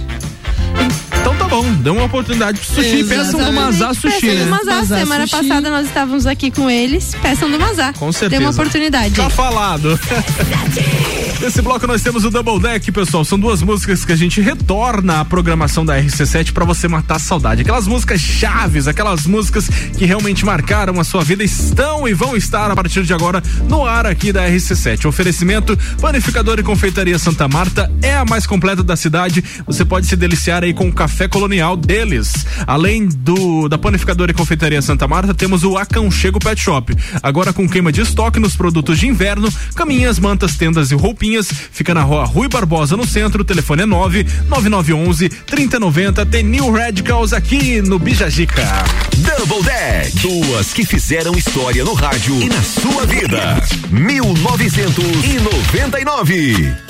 [1.21, 3.05] Então tá bom, dê uma oportunidade pro sushi.
[3.05, 4.45] Peçam do Mazá Sushi, Peçam né?
[4.45, 4.75] do Mazá.
[4.77, 5.43] Mazá Semana Sushi.
[5.49, 7.15] passada nós estávamos aqui com eles.
[7.21, 7.93] Peçam do Mazá.
[7.93, 8.41] Com certeza.
[8.41, 9.15] Dê uma oportunidade.
[9.15, 9.99] Tá falado.
[11.41, 13.25] Nesse bloco nós temos o Double Deck, pessoal.
[13.25, 17.19] São duas músicas que a gente retorna à programação da RC7 pra você matar a
[17.21, 17.63] saudade.
[17.63, 22.71] Aquelas músicas chaves, aquelas músicas que realmente marcaram a sua vida estão e vão estar
[22.73, 25.07] a partir de agora no ar aqui da RC7.
[25.07, 29.43] Oferecimento Panificador e Confeitaria Santa Marta é a mais completa da cidade.
[29.65, 32.33] Você pode se deliciar com o café colonial deles.
[32.67, 36.95] Além do da Panificador e Confeitaria Santa Marta, temos o Aconchego Pet Shop.
[37.23, 41.49] Agora com queima de estoque nos produtos de inverno, caminhas, mantas, tendas e roupinhas.
[41.73, 43.43] Fica na rua Rui Barbosa, no centro.
[43.43, 46.27] O telefone é 9 9911 3090.
[46.27, 48.63] Tem New Radicals aqui no Bijagica.
[49.17, 50.19] Double Deck.
[50.19, 53.63] Duas que fizeram história no rádio e na sua vida.
[53.91, 56.88] 1999.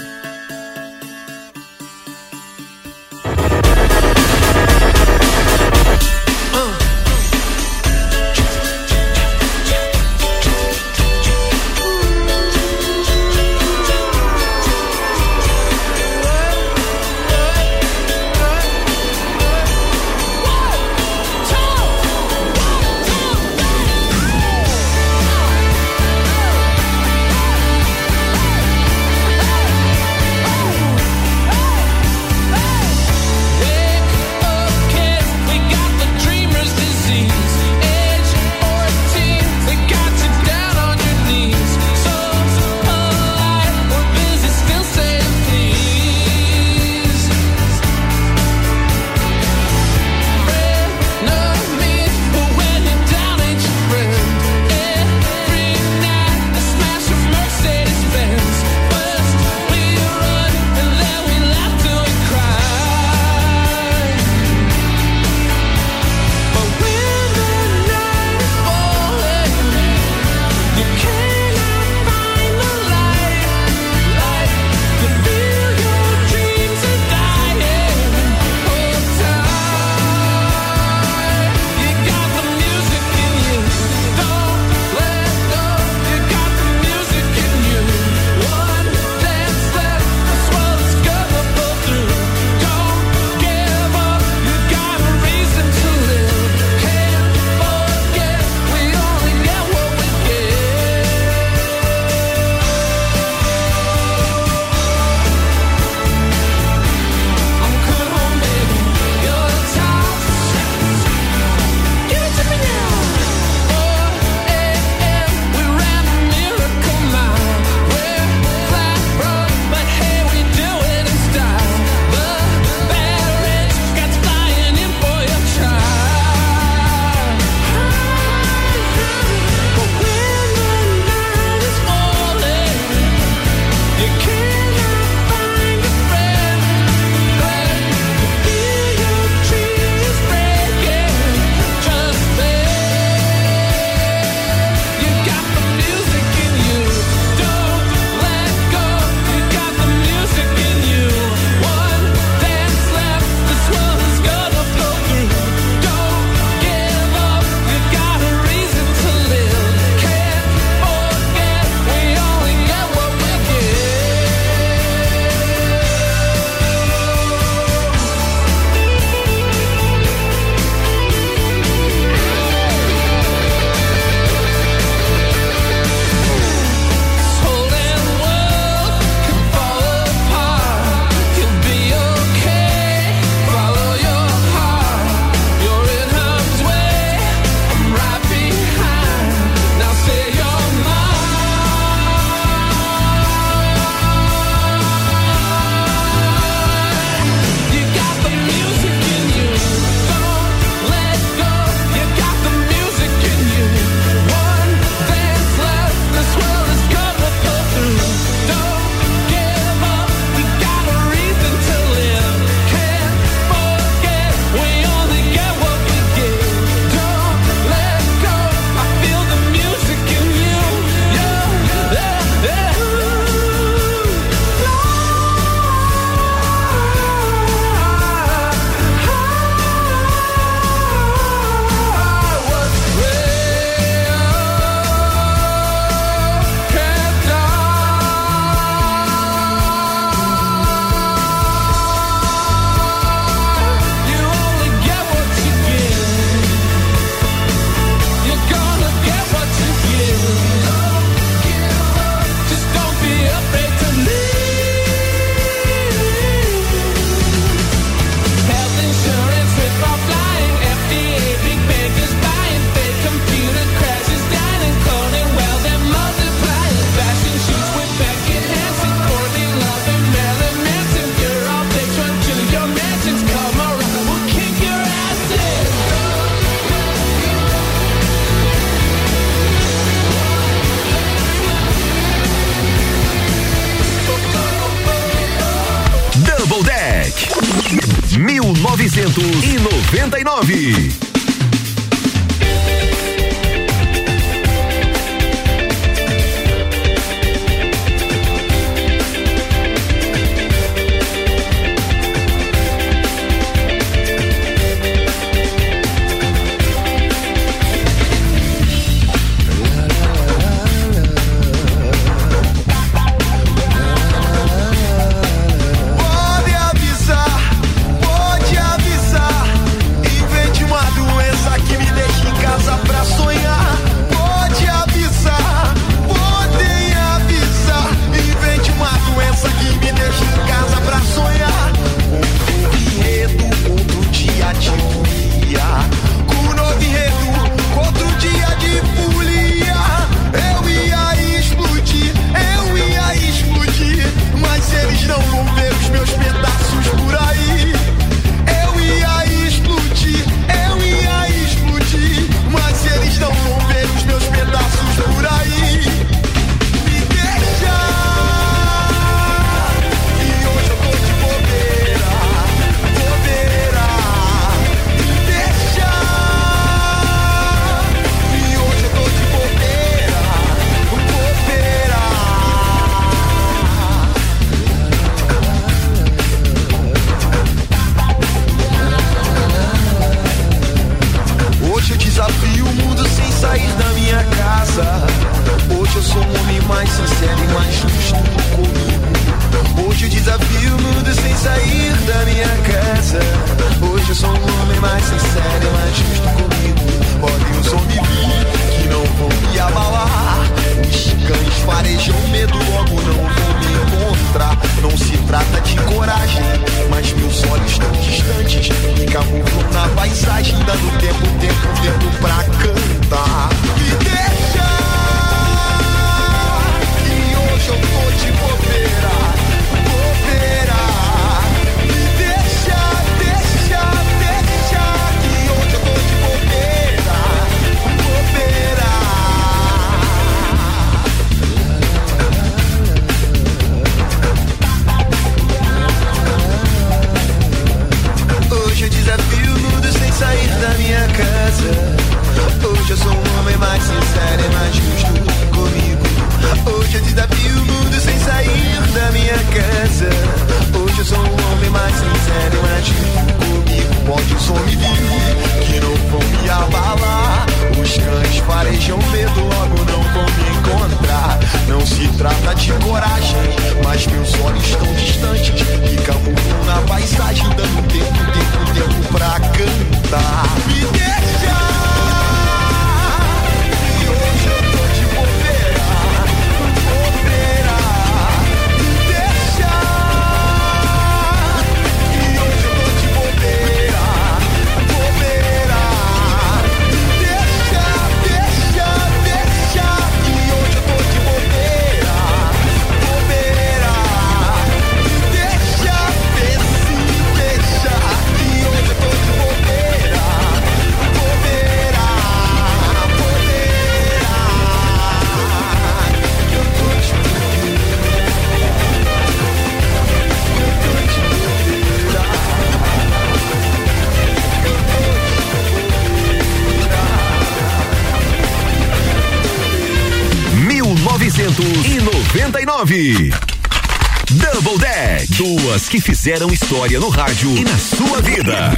[526.19, 528.77] fizeram história no rádio e na sua vida.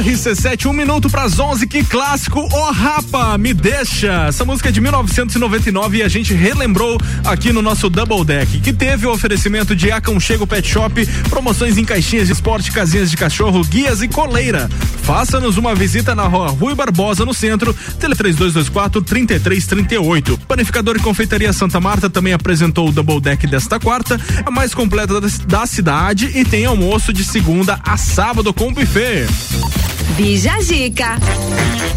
[0.00, 4.24] RC7, um minuto para as 11, que clássico, oh rapa, me deixa.
[4.26, 8.72] Essa música é de 1999 e a gente relembrou aqui no nosso Double Deck, que
[8.72, 13.62] teve o oferecimento de Aconchego Pet Shop, promoções em caixinhas de esporte, casinhas de cachorro,
[13.62, 14.70] guias e coleira.
[15.06, 20.36] Faça-nos uma visita na rua Rui Barbosa, no centro, tele 3224 3338.
[20.48, 25.20] Panificador e Confeitaria Santa Marta também apresentou o Double Deck desta quarta, a mais completa
[25.20, 29.28] da cidade e tem almoço de segunda a sábado com buffet.
[30.16, 31.16] Bija Zica.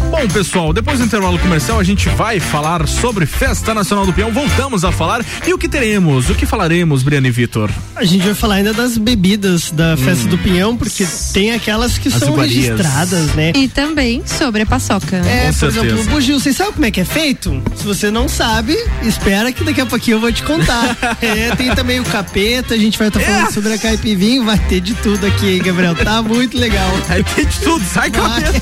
[0.08, 4.30] Bom, pessoal, depois do intervalo comercial a gente vai falar sobre Festa Nacional do Peão.
[4.30, 7.70] Voltamos a falar e o que teremos, o que falaremos, Briane e Vitor?
[8.00, 12.08] A gente vai falar ainda das bebidas da festa do Pinhão, porque tem aquelas que
[12.08, 12.68] As são iguarias.
[12.70, 13.52] registradas, né?
[13.54, 15.16] E também sobre a paçoca.
[15.18, 15.86] É, Com por certeza.
[15.86, 17.62] exemplo, o bugio, vocês sabem como é que é feito?
[17.76, 20.96] Se você não sabe, espera que daqui a pouquinho eu vou te contar.
[21.20, 24.80] é, tem também o capeta, a gente vai estar falando sobre a caipivinho, vai ter
[24.80, 25.94] de tudo aqui, hein, Gabriel?
[25.94, 26.90] Tá muito legal.
[27.06, 28.60] Vai ter de tudo, sai capeta.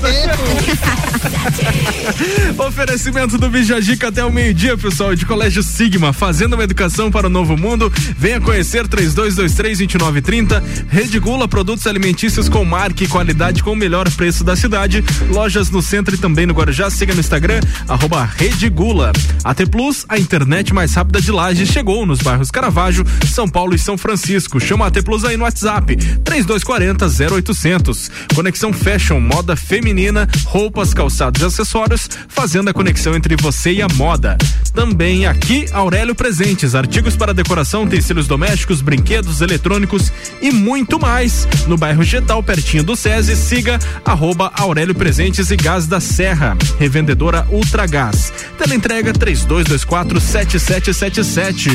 [2.57, 7.29] Oferecimento do Bijagica até o meio-dia, pessoal, de Colégio Sigma, fazendo uma educação para o
[7.29, 7.91] novo mundo.
[8.17, 10.61] Venha conhecer 3223-2930.
[10.89, 15.03] Rede Gula, produtos alimentícios com marca e qualidade com o melhor preço da cidade.
[15.29, 16.89] Lojas no centro e também no Guarujá.
[16.89, 19.11] Siga no Instagram, arroba Rede Gula.
[19.43, 23.79] AT Plus, a internet mais rápida de Lages, chegou nos bairros Caravaggio, São Paulo e
[23.79, 24.59] São Francisco.
[24.59, 28.11] Chama a AT Plus aí no WhatsApp, 3240 0800.
[28.35, 33.87] Conexão Fashion, moda feminina, roupas, calçados e acessórios, fazendo a conexão entre você e a
[33.89, 34.37] moda.
[34.73, 40.11] Também aqui, Aurélio Presentes, artigos para decoração, utensílios domésticos, brinquedos, eletrônicos
[40.41, 41.47] e muito mais.
[41.67, 47.45] No bairro Getal, pertinho do SESI, siga arroba Aurélio Presentes e Gás da Serra, revendedora
[47.49, 48.33] Ultragás.
[48.57, 51.69] Teleentrega 3224 7777.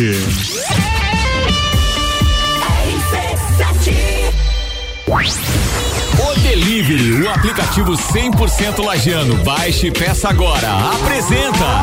[5.07, 6.14] O
[6.55, 9.43] Delivery, o aplicativo 100% lajano.
[9.43, 10.73] Baixe e peça agora.
[10.95, 11.83] Apresenta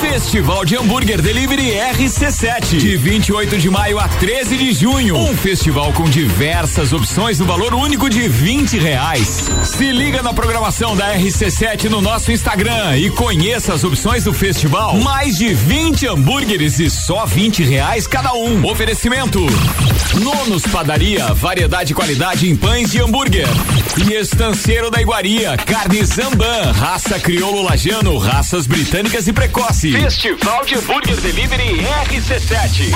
[0.00, 5.18] Festival de Hambúrguer Delivery RC7, de 28 de maio a 13 de junho.
[5.18, 9.50] Um festival com diversas opções no valor único de 20 reais.
[9.64, 14.96] Se liga na programação da RC7 no nosso Instagram e conheça as opções do festival.
[14.96, 18.64] Mais de 20 hambúrgueres e só 20 reais cada um.
[18.64, 19.46] Oferecimento.
[20.14, 23.46] Nonos Padaria, variedade e qualidade em pães e hambúrguer.
[24.08, 29.92] E Estanceiro da Iguaria, carne Zamban, raça crioulo lajano, raças britânicas e precoce.
[29.92, 32.90] Festival de Hambúrguer Delivery RC7.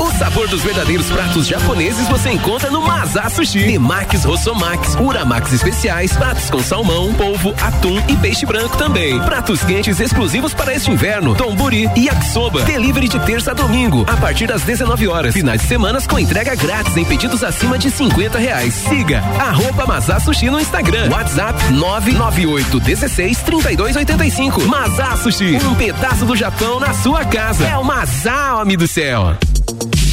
[0.00, 3.64] O sabor dos verdadeiros pratos japoneses você encontra no Mazá Sushi.
[3.64, 9.20] Temax, Rossomax, Uramax especiais, pratos com salmão, polvo, atum e peixe branco também.
[9.20, 12.62] Pratos quentes exclusivos para este inverno, tomburi e yakisoba.
[12.62, 15.34] Delivery de terça a domingo, a partir das 19 horas.
[15.34, 18.74] Finais de semanas com entrega grátis em pedidos acima de 50 reais.
[18.74, 21.10] Siga arroba Mazá Sushi no Instagram.
[21.10, 24.62] WhatsApp 998 16 32 85.
[24.66, 27.66] Mazá Sushi, um pedaço do Japão na sua casa.
[27.66, 29.36] É o Mazá, homem do céu.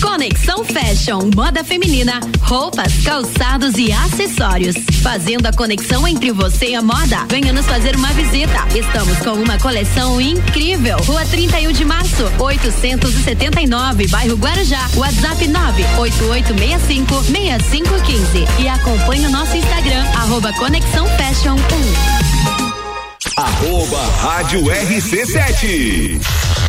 [0.02, 4.76] Conexão Fashion, moda feminina, roupas, calçados e acessórios.
[5.02, 7.26] Fazendo a conexão entre você e a moda.
[7.30, 8.66] Venha nos fazer uma visita.
[8.74, 10.98] Estamos com uma coleção incrível.
[11.06, 14.90] Rua 31 de março, 879, bairro Guarujá.
[14.96, 18.48] WhatsApp 98865 6515.
[18.60, 23.42] E acompanhe o nosso Instagram, arroba Conexão Fashion 1.
[23.42, 26.69] Arroba Rádio RC7.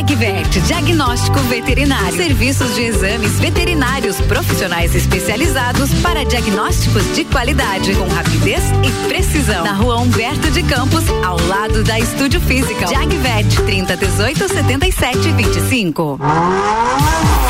[0.00, 2.16] Jagvet, diagnóstico veterinário.
[2.16, 9.62] Serviços de exames veterinários profissionais especializados para diagnósticos de qualidade, com rapidez e precisão.
[9.62, 12.86] Na rua Humberto de Campos, ao lado da Estúdio Física.
[12.86, 16.18] Jagvet, 30 18 77 25.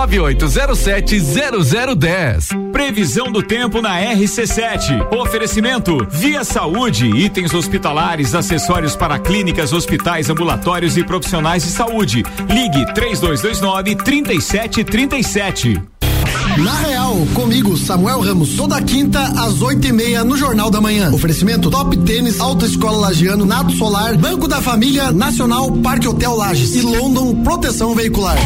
[0.07, 2.71] 998070010.
[2.71, 5.15] Previsão do tempo na RC7.
[5.15, 12.23] Oferecimento Via Saúde, itens hospitalares, acessórios para clínicas, hospitais, ambulatórios e profissionais de saúde.
[12.49, 16.00] Ligue 3229 3737.
[16.57, 21.09] Na Real, comigo, Samuel Ramos, toda quinta às oito e meia no Jornal da Manhã.
[21.11, 26.81] Oferecimento Top Tênis, Autoescola Lagiano, Nado Solar, Banco da Família, Nacional, Parque Hotel Lages e
[26.81, 28.37] London Proteção Veicular.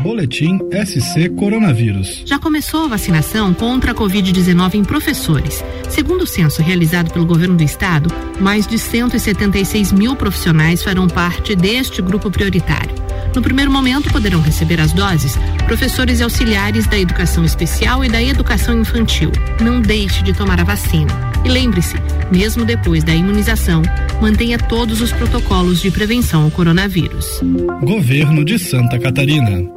[0.00, 2.22] Boletim SC Coronavírus.
[2.24, 5.64] Já começou a vacinação contra a Covid-19 em professores.
[5.88, 11.54] Segundo o censo realizado pelo governo do estado, mais de 176 mil profissionais farão parte
[11.54, 12.94] deste grupo prioritário.
[13.34, 18.22] No primeiro momento, poderão receber as doses professores e auxiliares da educação especial e da
[18.22, 19.30] educação infantil.
[19.60, 21.12] Não deixe de tomar a vacina.
[21.44, 21.96] E lembre-se,
[22.30, 23.82] mesmo depois da imunização,
[24.20, 27.40] mantenha todos os protocolos de prevenção ao coronavírus.
[27.82, 29.75] Governo de Santa Catarina.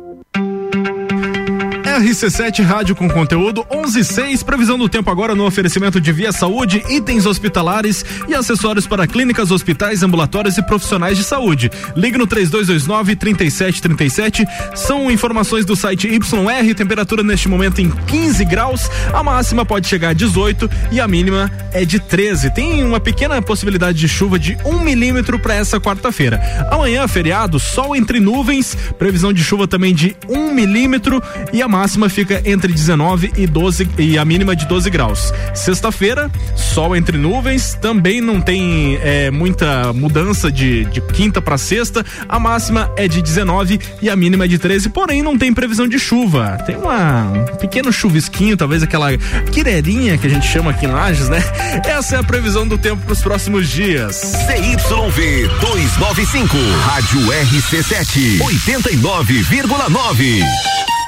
[1.99, 7.25] RC7 Rádio com conteúdo 116, previsão do tempo agora no oferecimento de Via Saúde, itens
[7.25, 11.69] hospitalares e acessórios para clínicas, hospitais, ambulatórios e profissionais de saúde.
[11.97, 14.45] Ligue no 3229 3737.
[14.75, 20.09] São informações do site YR, temperatura neste momento em 15 graus, a máxima pode chegar
[20.09, 22.51] a 18 e a mínima é de 13.
[22.51, 26.39] Tem uma pequena possibilidade de chuva de um milímetro para essa quarta-feira.
[26.71, 31.21] Amanhã, feriado, sol entre nuvens, previsão de chuva também de um milímetro
[31.51, 35.33] e a máxima fica entre 19 e 12 e a mínima de 12 graus.
[35.55, 42.05] Sexta-feira, sol entre nuvens, também não tem é, muita mudança de, de quinta para sexta.
[42.27, 45.87] A máxima é de 19 e a mínima é de 13, porém não tem previsão
[45.87, 46.57] de chuva.
[46.65, 49.17] Tem uma, um pequeno chuvisquinho, talvez aquela
[49.51, 51.41] quirerinha que a gente chama aqui em Lages, né?
[51.85, 54.15] Essa é a previsão do tempo para os próximos dias.
[54.15, 60.98] CYV 295, Rádio RC7, 89,9.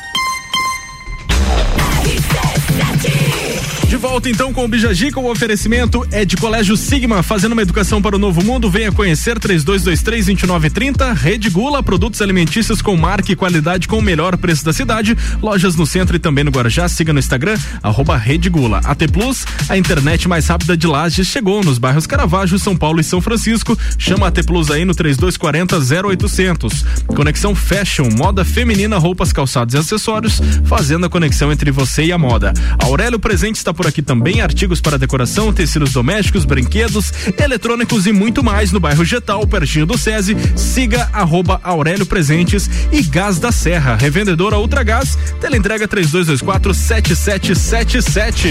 [4.01, 8.15] Volta então com o Bijagica, o oferecimento é de Colégio Sigma, fazendo uma educação para
[8.15, 8.67] o novo mundo.
[8.67, 11.13] Venha conhecer 3223-2930.
[11.13, 15.15] Rede Gula, produtos alimentícios com marca e qualidade com o melhor preço da cidade.
[15.39, 16.89] Lojas no centro e também no Guarujá.
[16.89, 18.81] Siga no Instagram, arroba Rede Gula.
[18.83, 23.03] AT Plus, a internet mais rápida de Lages, chegou nos bairros Caravaggio, São Paulo e
[23.03, 23.77] São Francisco.
[23.99, 26.85] Chama AT Plus aí no 3240 0800.
[27.05, 32.17] Conexão Fashion, moda feminina, roupas, calçados e acessórios, fazendo a conexão entre você e a
[32.17, 32.51] moda.
[32.79, 38.43] Aurélio Presente está por aqui também, artigos para decoração, tecidos domésticos, brinquedos, eletrônicos e muito
[38.43, 40.37] mais no bairro Getal, pertinho do SESI.
[40.55, 48.49] Siga arroba Aurélio Presentes e Gás da Serra, revendedora Ultragás, teleentrega 3224 7777.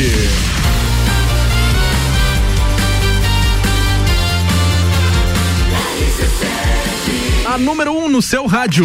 [7.47, 8.85] A número 1 um no seu rádio.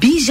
[0.00, 0.24] Bija.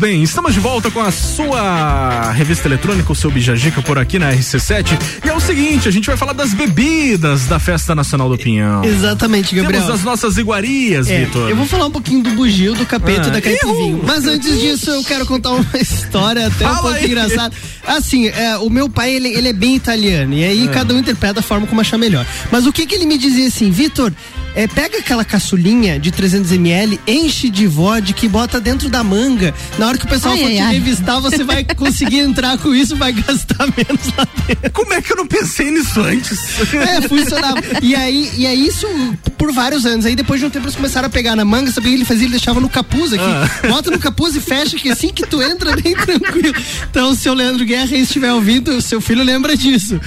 [0.00, 4.32] Bem, estamos de volta com a sua revista eletrônica, o seu Bijagica por aqui na
[4.32, 4.98] RC7.
[5.24, 8.82] E é o seguinte, a gente vai falar das bebidas da Festa Nacional do Pinhão.
[8.82, 9.82] Exatamente, Gabriel.
[9.82, 11.50] Temos as nossas iguarias, É, Vitor.
[11.50, 14.00] eu vou falar um pouquinho do bugio, do capeta Ah, e da caipirinha.
[14.02, 17.04] Mas antes disso, eu quero contar uma história até um Fala pouco aí.
[17.06, 17.54] engraçada.
[17.86, 20.32] Assim, é, o meu pai, ele, ele é bem italiano.
[20.32, 20.68] E aí É.
[20.70, 22.24] cada um interpreta a forma como achar melhor.
[22.50, 24.12] Mas o que que ele me dizia assim, Vitor,
[24.54, 29.54] é, pega aquela caçulinha de 300ml, enche de vodka e bota dentro da manga.
[29.78, 30.72] Na hora que o pessoal Ai, for ai, te ai.
[30.74, 34.70] revistar, você vai conseguir entrar com isso, vai gastar menos lá dentro.
[34.72, 36.38] Como é que eu não pensei nisso antes?
[36.74, 37.60] É, funcionava.
[37.82, 38.86] E aí, e aí isso
[39.38, 40.06] por vários anos.
[40.06, 42.24] Aí depois de um tempo eles começaram a pegar na manga, que ele fazia?
[42.24, 43.22] Ele deixava no capuz aqui.
[43.24, 43.68] Ah.
[43.68, 46.54] Bota no capuz e fecha, que assim que tu entra, bem tranquilo.
[46.90, 50.00] Então, se o Leandro Guerra aí estiver ouvindo, o seu filho lembra disso.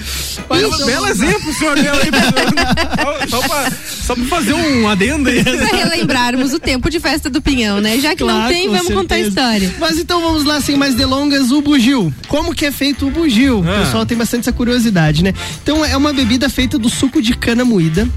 [0.50, 2.12] Mas, Belo, então, belo exemplo, o senhor deu aí.
[2.12, 3.72] pra- só, pra,
[4.06, 5.44] só pra fazer um adendo aí.
[5.44, 7.98] Pra relembrarmos o tempo de festa do Pinhão, né?
[8.00, 9.30] Já que não Claro, tem, com vamos contar a certeza.
[9.30, 9.73] história.
[9.80, 12.14] Mas então vamos lá, sem mais delongas, o bugio.
[12.28, 13.64] Como que é feito o bugio?
[13.68, 13.82] Ah.
[13.82, 15.34] O pessoal tem bastante essa curiosidade, né?
[15.62, 18.08] Então é uma bebida feita do suco de cana moída,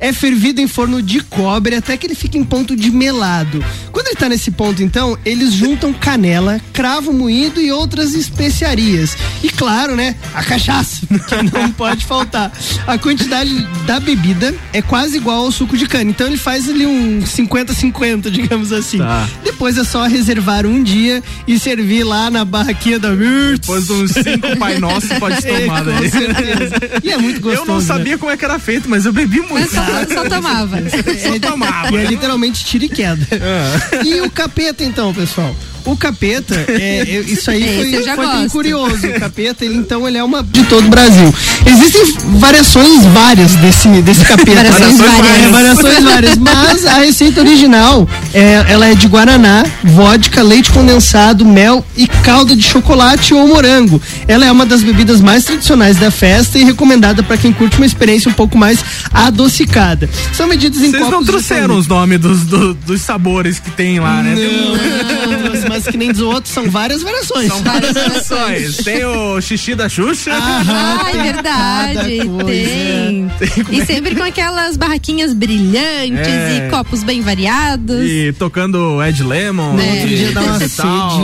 [0.00, 3.64] é fervido em forno de cobre até que ele fica em ponto de melado.
[3.92, 9.16] Quando ele tá nesse ponto, então, eles juntam canela, cravo moído e outras especiarias.
[9.42, 12.52] E claro, né, a cachaça, que não pode faltar.
[12.86, 13.54] A quantidade
[13.86, 16.10] da bebida é quase igual ao suco de cana.
[16.10, 18.98] Então ele faz ali um 50-50, digamos assim.
[18.98, 19.28] Tá.
[19.42, 21.03] Depois é só reservar um dia
[21.46, 23.60] e servir lá na barraquinha da Wirtz.
[23.60, 26.10] Depois de uns cinco Pai Nosso pode tomar É, daí.
[26.10, 26.74] com certeza.
[27.02, 27.62] E é muito gostoso.
[27.70, 29.70] Eu não sabia como é que era feito, mas eu bebi muito.
[29.74, 30.78] Mas só, só tomava.
[31.24, 31.90] Só tomava.
[31.92, 33.26] E é literalmente tiro e queda.
[33.32, 34.04] Ah.
[34.04, 35.54] E o capeta, então, pessoal?
[35.84, 37.62] O capeta, é, é, isso aí
[37.94, 39.06] Esse foi, foi bem curioso.
[39.06, 41.32] O capeta, ele então, ele é uma de todo o Brasil.
[41.66, 44.54] Existem variações várias desse, desse capeta.
[44.54, 45.06] Variações né?
[45.06, 45.44] várias.
[45.44, 46.38] É, variações várias.
[46.38, 52.56] Mas a receita original, é, ela é de guaraná, vodka, leite condensado, mel e calda
[52.56, 54.00] de chocolate ou morango.
[54.26, 57.86] Ela é uma das bebidas mais tradicionais da festa e recomendada para quem curte uma
[57.86, 58.78] experiência um pouco mais
[59.12, 60.08] adocicada.
[60.32, 64.22] São medidas em Vocês não trouxeram os nomes dos, do- dos sabores que tem lá,
[64.22, 64.34] né?
[64.34, 65.43] Não,
[65.82, 67.48] mas- que nem dos outros, são várias variações.
[67.48, 68.76] São várias versões.
[68.78, 70.32] Tem o xixi da Xuxa.
[70.34, 72.44] Ai, verdade, cada coisa.
[72.46, 73.30] tem.
[73.70, 76.66] E sempre com aquelas barraquinhas brilhantes É.
[76.66, 78.00] e copos bem variados.
[78.08, 79.78] E tocando Ed Lemon.
[79.78, 79.92] É.
[79.92, 80.74] Outro dia dá uma sede.
[80.76, 81.18] tal.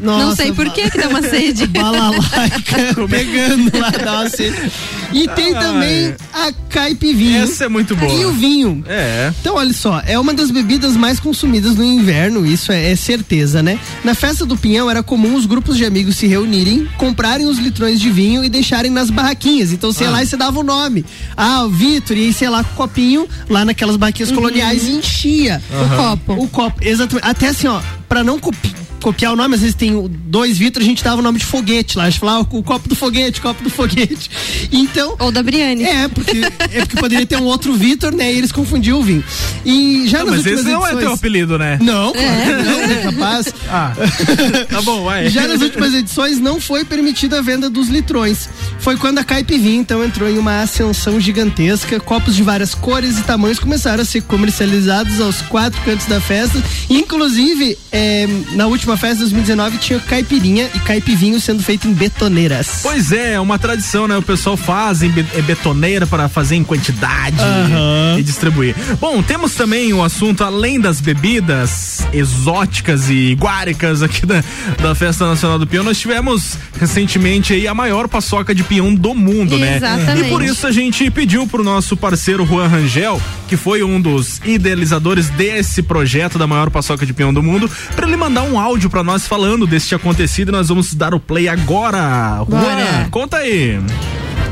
[0.00, 1.66] Não Nossa, sei por que que dá uma sede.
[1.66, 4.70] Balalaica pegando lá, dá uma sede.
[5.12, 5.62] E tem Ai.
[5.62, 7.42] também a caipivinho.
[7.44, 8.12] Essa é muito boa.
[8.12, 8.84] E o vinho.
[8.86, 9.32] É.
[9.40, 13.62] Então, olha só, é uma das bebidas mais consumidas no inverno, isso é, é certeza,
[13.62, 13.78] né?
[14.06, 18.00] Na festa do Pinhão era comum os grupos de amigos se reunirem, comprarem os litrões
[18.00, 19.72] de vinho e deixarem nas barraquinhas.
[19.72, 20.10] Então, sei Ah.
[20.10, 21.04] lá, e você dava o nome.
[21.36, 24.92] Ah, o Vitor, e aí, sei lá, com o copinho lá naquelas barraquinhas coloniais e
[24.92, 26.32] enchia O copo.
[26.44, 26.78] o copo.
[26.84, 27.26] Exatamente.
[27.28, 29.92] Até assim, ó, pra não copi- copiar o nome, às vezes tem
[30.26, 32.04] dois Vitor, a gente dava o nome de foguete lá.
[32.04, 34.30] A gente falava o copo do foguete, copo do foguete.
[34.72, 35.14] Então.
[35.20, 35.84] Ou da Briane.
[35.84, 36.38] É, porque,
[36.72, 38.32] é porque poderia ter um outro Vitor, né?
[38.32, 39.22] E eles confundiam o vinho.
[39.64, 41.78] E já Não, nas mas últimas esse não é edições- teu apelido, né?
[41.80, 43.46] Não, claro que não, é capaz.
[43.70, 43.92] Ah.
[44.70, 45.28] tá bom, vai.
[45.28, 48.48] Já nas últimas edições não foi permitida a venda dos litrões.
[48.78, 51.98] Foi quando a Caipivinha então entrou em uma ascensão gigantesca.
[52.00, 56.62] Copos de várias cores e tamanhos começaram a ser comercializados aos quatro cantos da festa.
[56.88, 62.80] Inclusive, eh, na última festa de 2019 tinha caipirinha e caipivinho sendo feito em betoneiras.
[62.82, 64.18] Pois é, é uma tradição, né?
[64.18, 68.16] O pessoal faz em é betoneira para fazer em quantidade Aham.
[68.18, 68.74] e distribuir.
[69.00, 74.44] Bom, temos também o assunto, além das bebidas exóticas e guáricas aqui da,
[74.82, 79.14] da Festa Nacional do Peão, nós tivemos recentemente aí a maior paçoca de peão do
[79.14, 79.76] mundo, né?
[79.76, 80.26] Exatamente.
[80.26, 84.40] E por isso a gente pediu pro nosso parceiro Juan Rangel, que foi um dos
[84.44, 88.90] idealizadores desse projeto da maior paçoca de peão do mundo, para ele mandar um áudio
[88.90, 92.44] para nós falando deste acontecido e nós vamos dar o play agora.
[92.48, 93.78] Juan, conta aí.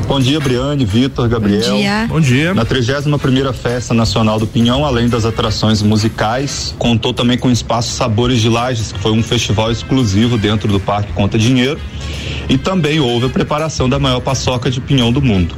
[0.07, 1.71] Bom dia, Briane, Vitor, Gabriel.
[1.71, 2.05] Bom dia.
[2.07, 2.53] Bom dia.
[2.53, 7.91] Na 31ª Festa Nacional do Pinhão, além das atrações musicais, contou também com o Espaço
[7.91, 11.79] Sabores de Lages, que foi um festival exclusivo dentro do Parque Conta Dinheiro,
[12.47, 15.55] e também houve a preparação da maior paçoca de pinhão do mundo.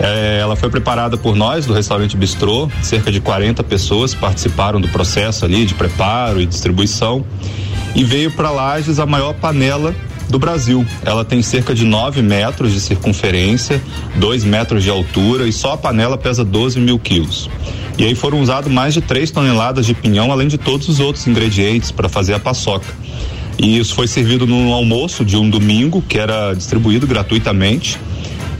[0.00, 4.88] É, ela foi preparada por nós, do restaurante Bistrô, cerca de 40 pessoas participaram do
[4.88, 7.24] processo ali de preparo e distribuição,
[7.94, 9.94] e veio para Lages a maior panela
[10.30, 10.86] do Brasil.
[11.04, 13.82] Ela tem cerca de 9 metros de circunferência,
[14.16, 17.50] 2 metros de altura e só a panela pesa 12 mil quilos.
[17.98, 21.26] E aí foram usados mais de 3 toneladas de pinhão, além de todos os outros
[21.26, 22.86] ingredientes para fazer a paçoca.
[23.58, 27.98] E isso foi servido num almoço de um domingo, que era distribuído gratuitamente.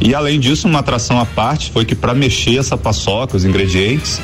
[0.00, 4.20] E além disso, uma atração à parte foi que para mexer essa paçoca, os ingredientes,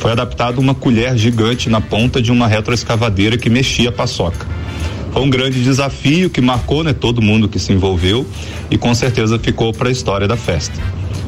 [0.00, 4.44] foi adaptada uma colher gigante na ponta de uma retroescavadeira que mexia a paçoca.
[5.12, 8.26] Foi um grande desafio que marcou, né, todo mundo que se envolveu
[8.70, 10.74] e com certeza ficou para a história da festa.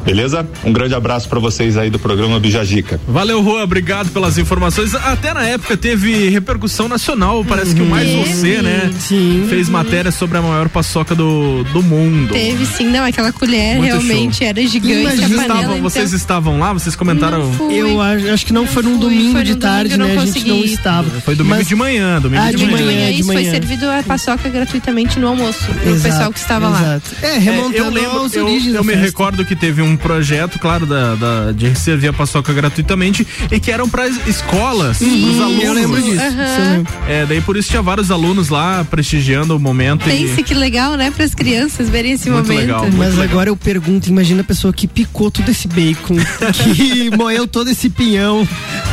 [0.05, 0.47] Beleza?
[0.64, 3.01] Um grande abraço para vocês aí do programa Bijagica.
[3.09, 4.94] Valeu, Rua, obrigado pelas informações.
[4.94, 8.90] Até na época teve repercussão nacional, parece que o Mais Você, né?
[8.98, 9.47] Sim.
[9.48, 12.32] Fez matéria sobre a maior paçoca do, do mundo.
[12.32, 14.47] Teve sim, não, aquela colher Muito realmente show.
[14.47, 15.02] era gigante.
[15.05, 16.72] Vocês, a panela, estavam, então- vocês estavam lá?
[16.72, 17.51] Vocês comentaram?
[17.70, 18.01] Eu
[18.32, 20.18] acho, que não, foi num domingo foi de tarde, não né?
[20.18, 21.09] A gente não estava.
[21.20, 22.76] Foi domingo Mas- de manhã, domingo Ah, de, de manhã.
[22.76, 23.51] De manhã de isso foi manhã.
[23.51, 26.81] servido a paçoca gratuitamente no almoço pro Exato, pessoal que estava lá.
[26.81, 27.10] exato.
[27.22, 30.86] É, remontando eu lembro, aos eu, origens eu me recordo que teve um projeto, claro,
[30.86, 35.64] da, da- de servir a paçoca gratuitamente e que eram para escolas, pros alunos.
[35.64, 36.22] eu lembro disso.
[36.70, 36.92] Lembro.
[37.08, 40.04] É, daí por isso tinha vários alunos lá prestigiando o momento.
[40.04, 40.42] Pense e...
[40.42, 42.60] que legal, né, para as crianças verem esse Muito momento.
[42.60, 42.88] legal.
[42.96, 46.16] Mas agora eu pergunto, imagina a pessoa que picou todo esse bacon,
[46.74, 48.46] que moeu todo esse pinhão.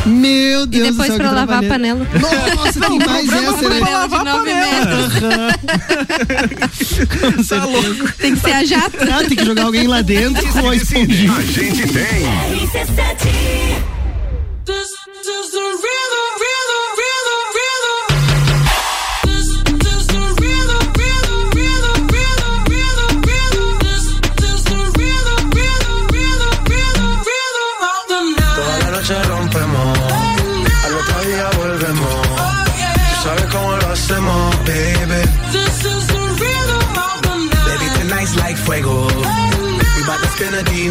[0.06, 2.06] Meu E Deus do depois céu, pra lavar a panela.
[2.20, 3.78] Nossa, tem mais essa, né?
[3.80, 5.12] panela de 9 metros.
[7.48, 8.12] Tá louco.
[8.18, 8.96] Tem que ser a jato.
[9.02, 12.22] Ah, tem que jogar alguém lá dentro com a A gente tem.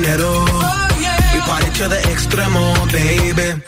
[0.02, 0.46] dinero.
[0.48, 1.36] Oh, yeah.
[1.36, 3.62] Y para que de extremo, baby.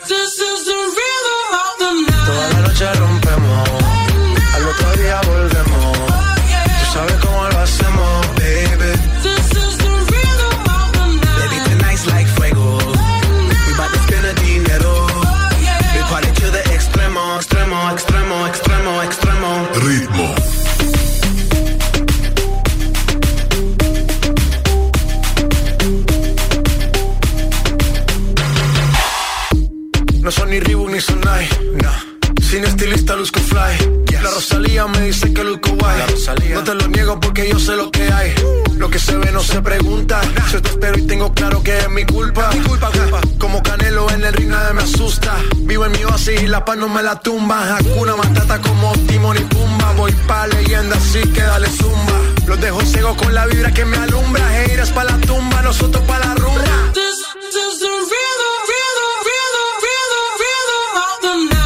[46.54, 47.56] La paz no me la tumba.
[47.76, 49.92] Hakuna Matata como Timon y Pumba.
[49.96, 52.16] Voy pa' leyenda así que dale zumba.
[52.46, 54.44] Los dejo ciego con la vibra que me alumbra.
[54.58, 56.62] Heiras pa' la tumba, nosotros pa' la rumba.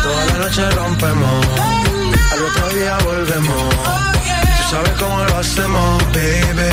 [0.04, 1.46] Toda la noche rompemos,
[2.32, 3.74] al otro día volvemos.
[4.56, 6.68] Tú sabes cómo lo hacemos, baby.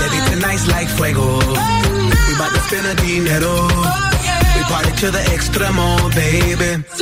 [0.00, 1.38] Baby, tonight's like fuego.
[2.28, 3.52] We bout to spend the dinero.
[4.21, 4.21] We
[4.72, 5.84] party to the extremo,
[6.14, 7.01] baby.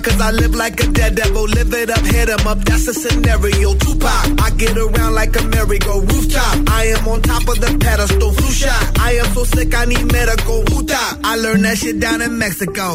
[0.00, 1.44] Cause I live like a dead devil.
[1.44, 3.74] Live it up, hit 'em up, that's a scenario.
[3.74, 6.70] Tupac, I get around like a merry-go rooftop.
[6.70, 8.98] I am on top of the pedestal, flu shot.
[8.98, 10.62] I am so sick, I need medical.
[10.70, 12.94] Huta, I learned that shit down in Mexico.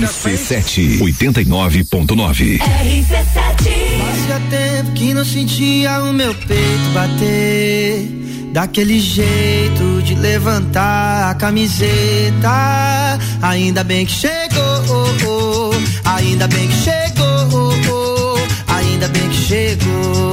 [0.00, 2.58] RC7 89.9.
[2.58, 8.08] RC7 Fazia tempo que não sentia o meu peito bater.
[8.52, 13.18] Daquele jeito de levantar a camiseta.
[13.42, 15.74] Ainda bem que chegou,
[16.04, 18.38] ainda bem que chegou,
[18.68, 20.32] ainda bem que chegou.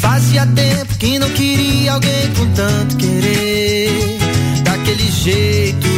[0.00, 4.18] Fazia tempo que não queria alguém com tanto querer.
[4.64, 5.91] Daquele jeito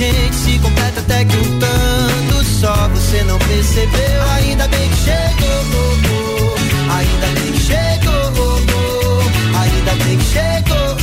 [0.00, 2.88] gente se completa até que um tanto só.
[2.88, 4.22] Você não percebeu.
[4.36, 6.54] Ainda bem que chegou,
[6.88, 9.22] ainda bem que chegou,
[9.60, 10.96] ainda bem que chegou,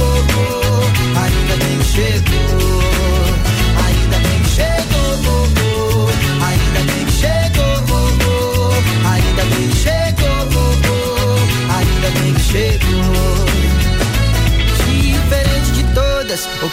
[1.15, 2.26] ainda bem que chegou,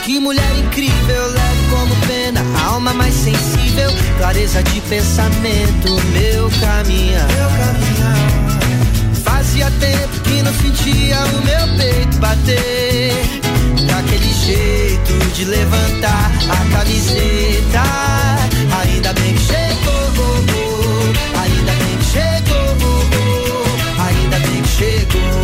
[0.04, 7.26] que mulher incrível, leve como pena, alma mais sensível, clareza de pensamento, meu caminhar.
[7.28, 8.14] Meu caminhar.
[9.24, 13.14] Fazia tempo que não sentia o meu peito bater.
[13.86, 17.82] Daquele jeito de levantar a camiseta.
[18.82, 20.44] Ainda bem que chegou,
[21.40, 22.76] ainda bem que chegou,
[24.06, 25.43] ainda bem que chegou.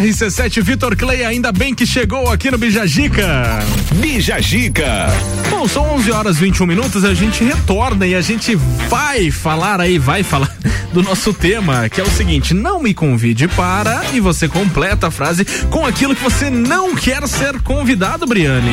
[0.00, 3.60] RC7 Vitor Clay, ainda bem que chegou aqui no Bijagica.
[3.94, 5.06] Bijagica.
[5.48, 8.54] Bom, são 11 horas e 21 minutos, a gente retorna e a gente
[8.88, 10.54] vai falar aí, vai falar
[10.92, 15.10] do nosso tema, que é o seguinte: não me convide para e você completa a
[15.10, 18.72] frase com aquilo que você não quer ser convidado, Briane.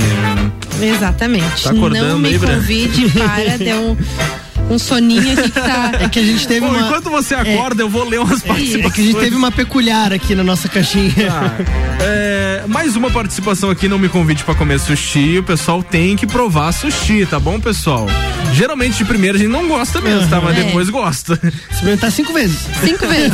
[0.81, 1.63] Exatamente.
[1.63, 3.97] Tá acordando não me aí, convide para, deu um,
[4.69, 5.91] um soninho aqui que tá.
[5.99, 6.81] É que a gente teve Bom, uma.
[6.87, 8.93] enquanto você acorda, eu vou ler umas É participações.
[8.93, 11.13] que a gente teve uma peculiar aqui na nossa caixinha.
[11.27, 11.53] Tá.
[12.01, 15.39] É, mais uma participação aqui, não me convide pra comer sushi.
[15.39, 18.07] O pessoal tem que provar sushi, tá bom, pessoal?
[18.53, 20.39] Geralmente de primeira a gente não gosta mesmo, tá?
[20.41, 20.63] Mas É.
[20.63, 21.39] depois gosta.
[21.71, 22.59] Experimentar cinco vezes.
[22.83, 23.31] Cinco vezes.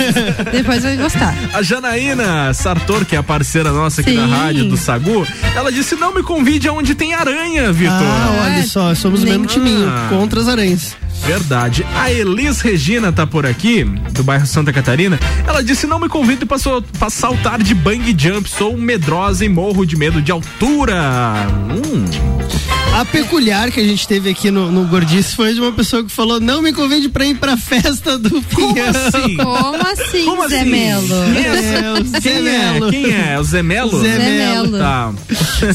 [0.51, 1.33] Depois vai gostar.
[1.53, 4.31] A Janaína Sartor, que é a parceira nossa aqui da Sim.
[4.31, 5.25] rádio, do Sagu,
[5.55, 7.95] ela disse: não me convide aonde tem aranha, Vitor.
[7.95, 10.07] Ah, olha só, somos o mesmo timinho, Ah.
[10.09, 10.95] contra as aranhas.
[11.25, 11.85] Verdade.
[11.95, 15.19] A Elis Regina tá por aqui, do bairro Santa Catarina.
[15.47, 18.49] Ela disse: não me convide pra saltar de bang jump.
[18.49, 21.47] Sou medrosa e morro de medo de altura.
[21.69, 22.68] Hum.
[22.99, 26.11] A peculiar que a gente teve aqui no, no Gordice foi de uma pessoa que
[26.11, 28.73] falou: não me convide pra ir pra festa do Pinhão.
[28.89, 29.37] assim?
[29.37, 30.69] Como assim, Como Zé assim?
[30.69, 31.13] Melo?
[31.13, 32.79] É, o Zé Quem é?
[32.91, 33.39] Quem é?
[33.39, 34.01] O Zé Melo?
[34.01, 34.77] Zé Melo.
[34.77, 35.13] Tá.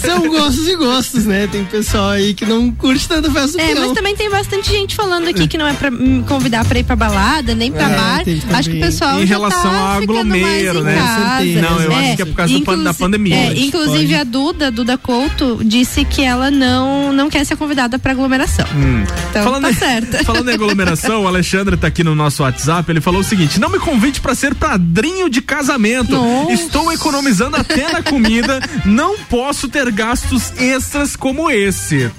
[0.04, 1.46] São gostos e gostos, né?
[1.50, 3.86] Tem pessoal aí que não curte tanto festa do É, Pinhão.
[3.86, 6.84] mas também tem bastante gente falando aqui que não é pra me convidar pra ir
[6.84, 8.22] pra balada, nem pra É, bar.
[8.58, 11.02] Acho que o pessoal Em já relação tá ao ficando aglomero, mais né?
[11.02, 11.44] casa.
[11.70, 13.34] Não, eu acho que é por causa da pandemia.
[13.34, 14.14] é, Pode, inclusive pode.
[14.14, 18.66] a Duda, Duda Couto, disse que ela não, não quer ser convidada pra aglomeração.
[18.74, 19.04] Hum.
[19.30, 20.24] Então falando, tá em- certo.
[20.24, 22.90] falando em aglomeração, o Alexandre tá aqui no nosso WhatsApp.
[22.90, 26.12] Ele falou o seguinte: não me convide pra ser padrinho de casamento.
[26.12, 26.52] Nossa.
[26.52, 28.60] Estou economizando até na comida.
[28.84, 32.10] Não posso ter gastos extras como esse.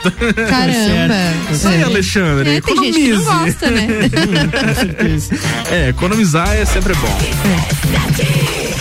[0.49, 1.15] Caramba.
[1.51, 2.49] Isso aí, Alexandre.
[2.57, 3.55] É, tem gente que não economize.
[3.55, 3.87] gosta, né?
[5.71, 7.17] É, economizar é sempre bom.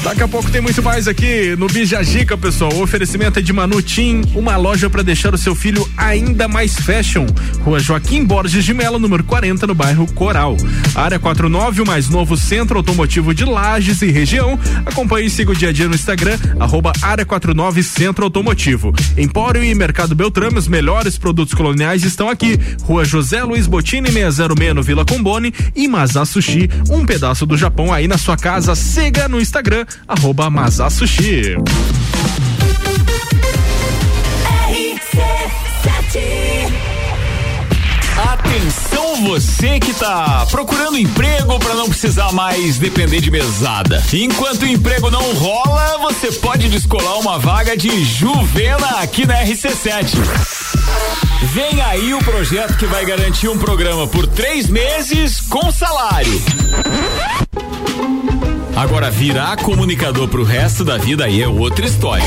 [0.05, 2.71] Daqui a pouco tem muito mais aqui no Bijagica, pessoal.
[2.75, 7.25] O oferecimento é de Manutim, uma loja para deixar o seu filho ainda mais fashion.
[7.63, 10.59] Rua Joaquim Borges de Melo, número 40, no bairro Coral.
[10.95, 14.61] Área 49, o mais novo centro automotivo de Lages e região.
[14.85, 18.93] Acompanhe e siga o dia a dia no Instagram, arroba Área 49 Centro Automotivo.
[19.17, 22.59] Empório e Mercado Beltrame, os melhores produtos coloniais estão aqui.
[22.83, 27.91] Rua José Luiz Botini, 606 no Vila Combone e Mazá Sushi, um pedaço do Japão
[27.91, 28.75] aí na sua casa.
[28.75, 31.57] Siga no Instagram, arroba Mazá Sushi.
[38.17, 44.03] Atenção você que tá procurando emprego para não precisar mais depender de mesada.
[44.13, 50.17] Enquanto o emprego não rola, você pode descolar uma vaga de Juvena aqui na RC7.
[51.53, 56.43] Vem aí o projeto que vai garantir um programa por três meses com salário.
[58.77, 62.25] Agora virar comunicador pro resto da vida aí é outra história.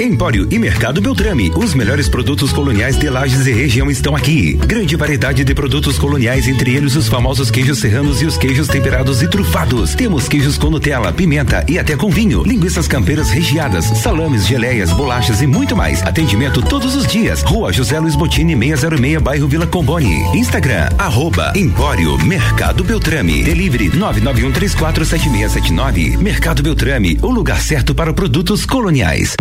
[0.00, 4.54] Empório e Mercado Beltrame, os melhores produtos coloniais de Lages e região estão aqui.
[4.54, 9.22] Grande variedade de produtos coloniais, entre eles os famosos queijos serranos e os queijos temperados
[9.22, 9.94] e trufados.
[9.94, 15.42] Temos queijos com Nutella, pimenta e até com vinho, linguiças campeiras recheadas, salames, geleias, bolachas
[15.42, 16.02] e muito mais.
[16.02, 17.42] Atendimento todos os dias.
[17.42, 20.22] Rua José Luiz Botini, 606, bairro Vila Comboni.
[20.36, 23.42] Instagram, arroba Empório Mercado Beltrame.
[23.42, 26.16] Delivery 991347679.
[26.18, 29.34] Mercado Beltrame, o lugar certo para produtos coloniais.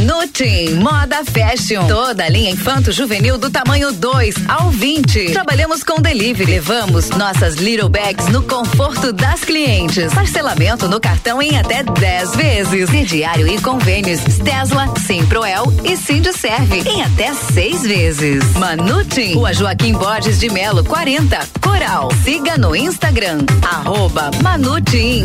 [0.00, 1.86] Manutim Moda Fashion.
[1.86, 5.32] Toda a linha infanto juvenil do tamanho 2 ao 20.
[5.32, 6.52] Trabalhamos com delivery.
[6.52, 10.12] Levamos nossas little bags no conforto das clientes.
[10.14, 12.88] Parcelamento no cartão em até 10 vezes.
[12.88, 15.94] Crediário e convênios Tesla, Simproel e
[16.32, 18.54] Serve em até 6 vezes.
[18.54, 22.08] Manutim, Rua Joaquim Borges de Melo, 40, Coral.
[22.24, 25.24] Siga no Instagram, arroba Manutim.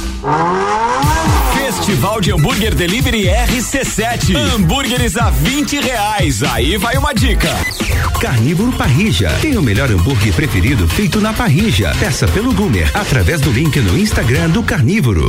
[1.55, 4.35] Festival de Hambúrguer Delivery RC7.
[4.35, 6.43] Hambúrgueres a 20 reais.
[6.43, 7.49] Aí vai uma dica.
[8.19, 9.31] Carnívoro Parrija.
[9.41, 11.91] Tem o melhor hambúrguer preferido feito na parrija.
[11.99, 15.27] Peça pelo Gumer através do link no Instagram do Carnívoro.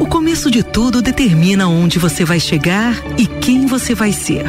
[0.00, 4.46] O começo de tudo determina onde você vai chegar e quem você vai ser.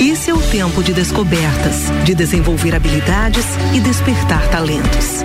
[0.00, 5.24] Esse é o tempo de descobertas, de desenvolver habilidades e despertar talentos.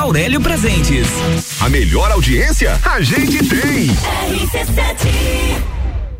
[0.00, 1.08] Aurélio Presentes.
[1.60, 3.88] A melhor audiência a gente tem.
[3.88, 5.79] RC7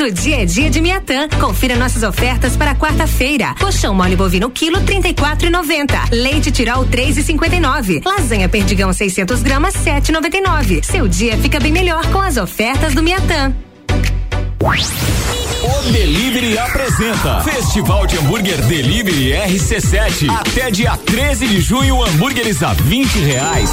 [0.00, 1.28] Todo dia é dia de Miatã.
[1.38, 3.54] Confira nossas ofertas para quarta-feira.
[3.60, 6.10] Colchão mole bovino quilo 34,90.
[6.10, 8.02] Leite tirol 3,59.
[8.02, 10.82] Lasanha perdigão 600 gramas 7,99.
[10.82, 13.54] Seu dia fica bem melhor com as ofertas do Miatã.
[15.62, 20.30] O Delivery apresenta Festival de Hambúrguer Delivery RC7.
[20.30, 23.70] Até dia 13 de junho, hambúrgueres a 20 reais.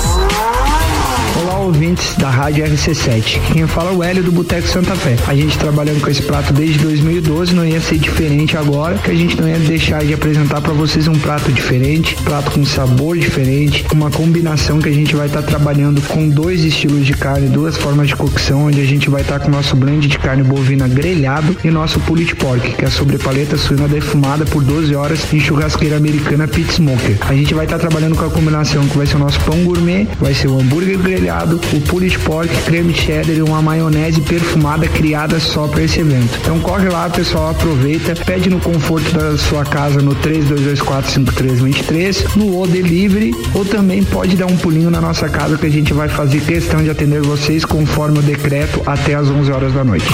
[1.40, 3.40] Olá, ouvintes da Rádio RC7.
[3.54, 5.16] Quem fala é o Hélio do Boteco Santa Fé.
[5.28, 9.14] A gente trabalhando com esse prato desde 2012, não ia ser diferente agora, que a
[9.14, 13.86] gente não ia deixar de apresentar para vocês um prato diferente, prato com sabor diferente,
[13.94, 17.78] uma combinação que a gente vai estar tá trabalhando com dois estilos de carne, duas
[17.78, 20.42] formas de cocção, onde a gente vai estar tá com o nosso blend de carne
[20.42, 25.32] bovina grelhado e nosso pulled pork, que é sobre paleta suína defumada por 12 horas
[25.32, 27.18] em churrasqueira americana pit smoker.
[27.22, 29.64] A gente vai estar tá trabalhando com a combinação que vai ser o nosso pão
[29.64, 34.88] gourmet, vai ser o hambúrguer grelhado o pulled pork, creme cheddar e uma maionese perfumada
[34.88, 36.40] criada só para esse evento.
[36.42, 42.66] Então corre lá, pessoal, aproveita, pede no conforto da sua casa no 32245323, no O
[42.68, 46.42] Delivery, ou também pode dar um pulinho na nossa casa que a gente vai fazer
[46.42, 50.06] questão de atender vocês conforme o decreto até às 11 horas da noite.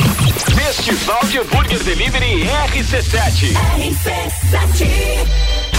[0.56, 3.54] Festival de Hambúrguer Delivery RC7.
[3.78, 5.73] RC7.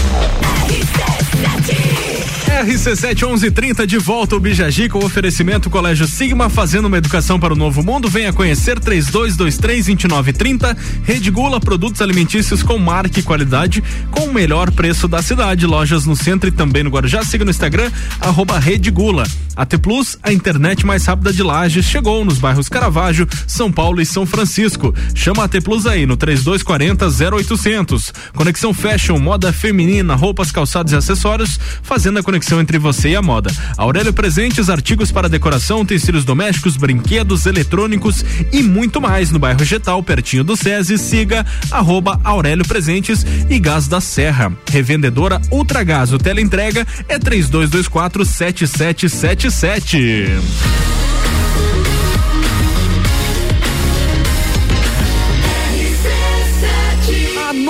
[2.65, 7.57] RC7 1130 de volta o Bijaji com oferecimento Colégio Sigma fazendo uma educação para o
[7.57, 8.09] novo mundo.
[8.09, 10.77] Venha conhecer 3223 2930.
[11.05, 15.67] Rede Gula, produtos alimentícios com marca e qualidade com o melhor preço da cidade.
[15.67, 17.23] Lojas no centro e também no Guarujá.
[17.23, 17.91] Siga no Instagram
[18.21, 19.25] arroba Rede Gula.
[19.57, 24.07] AT Plus, a internet mais rápida de Lages, chegou nos bairros Caravaggio, São Paulo e
[24.07, 24.93] São Francisco.
[25.15, 27.07] Chama a AT Plus aí no 3240
[27.37, 28.13] 0800.
[28.35, 33.23] Conexão Fashion, moda feminina, roupas, calçados e acessórios, fazendo a conexão entre você e a
[33.23, 33.51] moda.
[33.77, 40.03] Aurélio Presentes, artigos para decoração, utensílios domésticos, brinquedos, eletrônicos e muito mais no bairro Getal,
[40.03, 40.99] pertinho do SESI.
[40.99, 44.53] Siga arroba Aurélio Presentes e Gás da Serra.
[44.71, 51.04] Revendedora Ultragás, o teleentrega é 3224 7777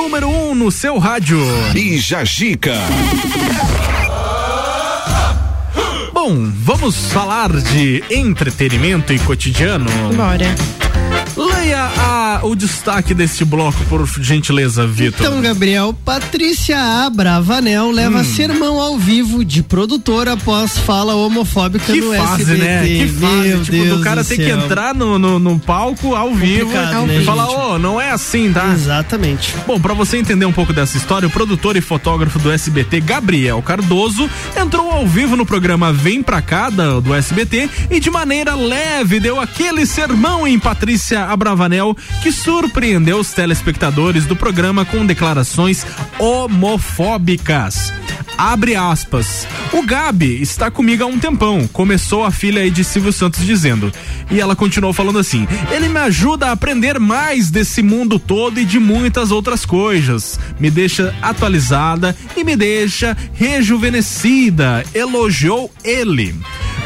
[0.04, 1.38] número um no seu rádio.
[1.74, 2.74] E Jajica.
[6.12, 9.86] Bom, vamos falar de entretenimento e cotidiano?
[10.14, 10.54] Bora.
[11.64, 15.26] Leia a, o destaque deste bloco, por gentileza, Vitor.
[15.26, 16.76] Então, Gabriel, Patrícia
[17.06, 18.24] Abravanel leva Hum.
[18.24, 22.58] sermão ao vivo de produtora após fala homofóbica Que no fase, SBT.
[22.62, 22.86] né?
[22.86, 26.14] Que fase, Meu tipo, Deus do cara do ter que entrar no, no, no palco
[26.14, 28.70] ao vivo Complicado, e né, falar, ô, não é assim, tá?
[28.74, 29.54] Exatamente.
[29.66, 33.62] Bom, pra você entender um pouco dessa história, o produtor e fotógrafo do SBT, Gabriel
[33.62, 39.18] Cardoso, entrou ao vivo no programa Vem Pra Cá, do SBT, e de maneira leve
[39.18, 41.53] deu aquele sermão em Patrícia Abravanel
[42.22, 45.86] que surpreendeu os telespectadores do programa com declarações
[46.18, 47.92] homofóbicas.
[48.36, 49.46] Abre aspas.
[49.72, 51.68] O Gabi está comigo há um tempão.
[51.68, 53.92] Começou a filha aí de Silvio Santos dizendo.
[54.30, 58.64] E ela continuou falando assim: ele me ajuda a aprender mais desse mundo todo e
[58.64, 60.38] de muitas outras coisas.
[60.58, 64.84] Me deixa atualizada e me deixa rejuvenescida.
[64.94, 66.34] Elogiou ele.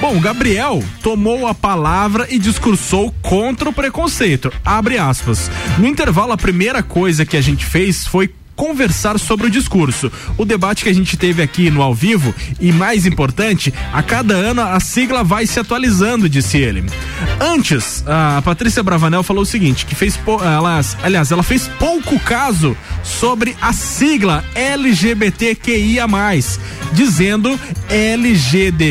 [0.00, 4.52] Bom, Gabriel tomou a palavra e discursou contra o preconceito.
[4.64, 5.50] Abre aspas.
[5.78, 10.10] No intervalo, a primeira coisa que a gente fez foi conversar sobre o discurso.
[10.36, 14.34] O debate que a gente teve aqui no ao vivo e mais importante, a cada
[14.34, 16.84] ano a sigla vai se atualizando, disse ele.
[17.40, 22.76] Antes, a Patrícia Bravanel falou o seguinte, que fez ela, aliás, ela fez pouco caso
[23.04, 26.08] sobre a sigla LGBTQIA+,
[26.92, 27.56] dizendo
[27.88, 28.88] LGDBTQYH.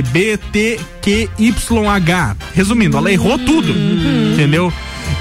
[2.55, 3.73] Resumindo, ela errou tudo,
[4.33, 4.71] entendeu?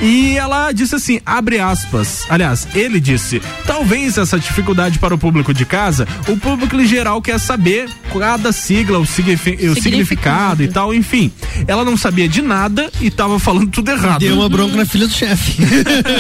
[0.01, 2.25] E ela disse assim, abre aspas.
[2.29, 7.21] Aliás, ele disse: talvez essa dificuldade para o público de casa, o público em geral
[7.23, 9.83] quer saber cada sigla, o, signifi- o significado.
[9.83, 10.63] Significado.
[10.63, 11.33] e tal, enfim.
[11.67, 14.21] Ela não sabia de nada e tava falando tudo errado.
[14.21, 15.57] Deu uma bronca na filha do chefe.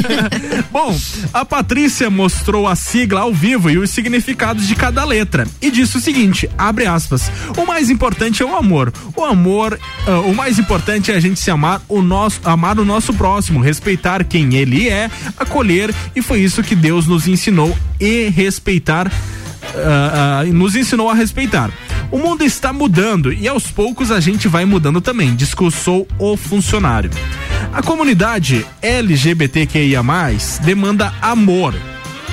[0.73, 0.97] Bom,
[1.33, 5.97] a Patrícia mostrou a sigla ao vivo e os significados de cada letra e disse
[5.97, 8.93] o seguinte, abre aspas, o mais importante é o amor.
[9.15, 12.85] O amor, ah, o mais importante é a gente se amar, o nosso, amar o
[12.85, 18.29] nosso próximo, respeitar quem ele é, acolher e foi isso que Deus nos ensinou e
[18.29, 21.71] respeitar, uh, uh, nos ensinou a respeitar.
[22.13, 27.11] O mundo está mudando e aos poucos a gente vai mudando também, discursou o funcionário.
[27.73, 30.03] A comunidade LGBTQIA+,
[30.63, 31.75] demanda amor,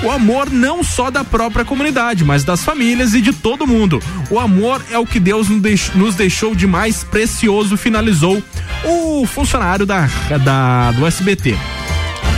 [0.04, 4.02] o amor não só da própria comunidade, mas das famílias e de todo mundo.
[4.30, 8.42] O amor é o que Deus nos deixou de mais precioso, finalizou
[8.84, 10.08] o funcionário da,
[10.44, 11.56] da do SBT.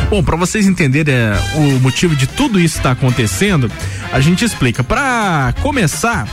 [0.09, 3.71] Bom, para vocês entenderem é, o motivo de tudo isso estar tá acontecendo,
[4.13, 4.85] a gente explica.
[4.85, 6.29] Para começar,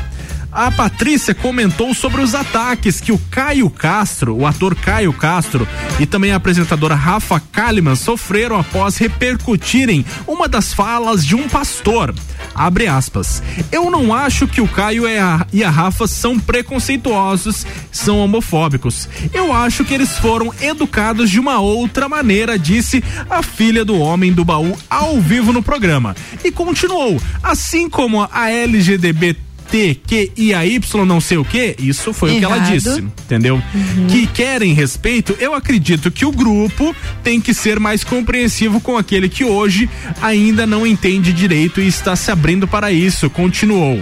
[0.54, 5.68] a Patrícia comentou sobre os ataques que o Caio Castro, o ator Caio Castro
[6.00, 12.14] e também a apresentadora Rafa Kalimann sofreram após repercutirem uma das falas de um pastor.
[12.54, 13.42] Abre aspas.
[13.72, 15.06] Eu não acho que o Caio
[15.52, 19.10] e a Rafa são preconceituosos, são homofóbicos.
[19.34, 24.32] Eu acho que eles foram educados de uma outra maneira, disse a filha do homem
[24.32, 26.16] do baú ao vivo no programa.
[26.44, 31.76] E continuou, assim como a LGBT T, Q, I, A, Y, não sei o que,
[31.80, 32.44] isso foi Errado.
[32.44, 33.62] o que ela disse, entendeu?
[33.74, 34.08] Uhum.
[34.08, 39.30] Que querem respeito, eu acredito que o grupo tem que ser mais compreensivo com aquele
[39.30, 39.90] que hoje
[40.22, 44.02] ainda não entende direito e está se abrindo para isso, continuou.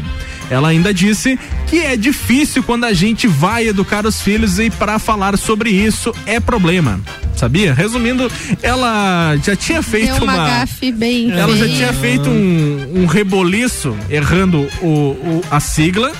[0.51, 4.99] Ela ainda disse que é difícil quando a gente vai educar os filhos e para
[4.99, 6.99] falar sobre isso é problema.
[7.37, 7.73] Sabia?
[7.73, 8.29] Resumindo,
[8.61, 13.05] ela já tinha feito Deu uma, uma gafe bem Ela já tinha feito um, um
[13.05, 16.11] reboliço errando o, o, a sigla,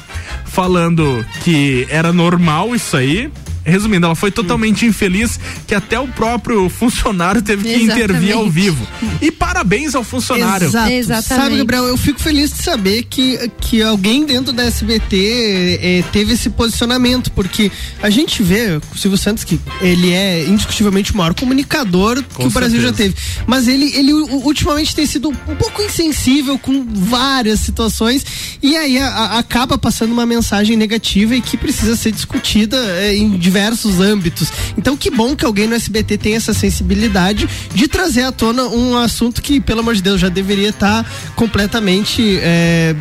[0.45, 3.30] falando que era normal isso aí,
[3.64, 7.94] resumindo, ela foi totalmente infeliz que até o próprio funcionário teve que Exatamente.
[7.94, 8.88] intervir ao vivo.
[9.22, 10.68] E parabéns ao funcionário.
[10.68, 10.92] Exato.
[10.92, 11.44] Exatamente.
[11.44, 16.34] Sabe, Gabriel, eu fico feliz de saber que, que alguém dentro da SBT eh, teve
[16.34, 17.72] esse posicionamento, porque
[18.02, 22.48] a gente vê o Silvio Santos que ele é indiscutivelmente o maior comunicador com que
[22.48, 23.16] o Brasil já teve.
[23.46, 28.26] Mas ele, ele ultimamente tem sido um pouco insensível com várias situações
[28.62, 33.16] e aí a, a, acaba passando uma mensagem negativa e que precisa ser discutida eh,
[33.16, 34.49] em diversos âmbitos.
[34.78, 38.98] Então, que bom que alguém no SBT tem essa sensibilidade de trazer à tona um
[38.98, 42.40] assunto que, pelo amor de Deus, já deveria estar tá completamente.
[42.41, 42.95] É,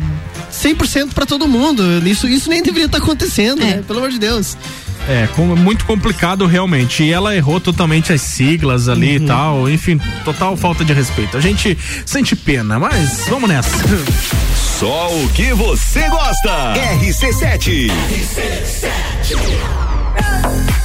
[0.51, 1.81] 100% para todo mundo.
[2.05, 3.65] Isso, isso nem deveria estar tá acontecendo, é.
[3.65, 3.83] né?
[3.87, 4.57] Pelo amor de Deus.
[5.07, 7.03] É, com, muito complicado realmente.
[7.03, 9.23] E ela errou totalmente as siglas ali uhum.
[9.23, 9.69] e tal.
[9.69, 11.37] Enfim, total falta de respeito.
[11.37, 13.71] A gente sente pena, mas vamos nessa.
[14.77, 16.73] Só o que você gosta.
[16.73, 17.89] RC7.
[18.09, 19.90] RC7.
[20.15, 20.80] run.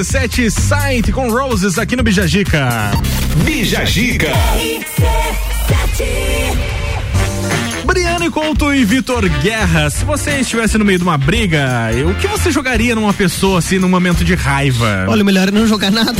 [0.00, 2.90] RC7 Site com Roses aqui no Bijagica.
[3.44, 4.32] Bijagica.
[7.84, 12.26] Briane Couto e Vitor Guerra, se você estivesse no meio de uma briga, o que
[12.28, 15.04] você jogaria numa pessoa assim num momento de raiva?
[15.08, 16.12] Olha, o melhor é não jogar nada.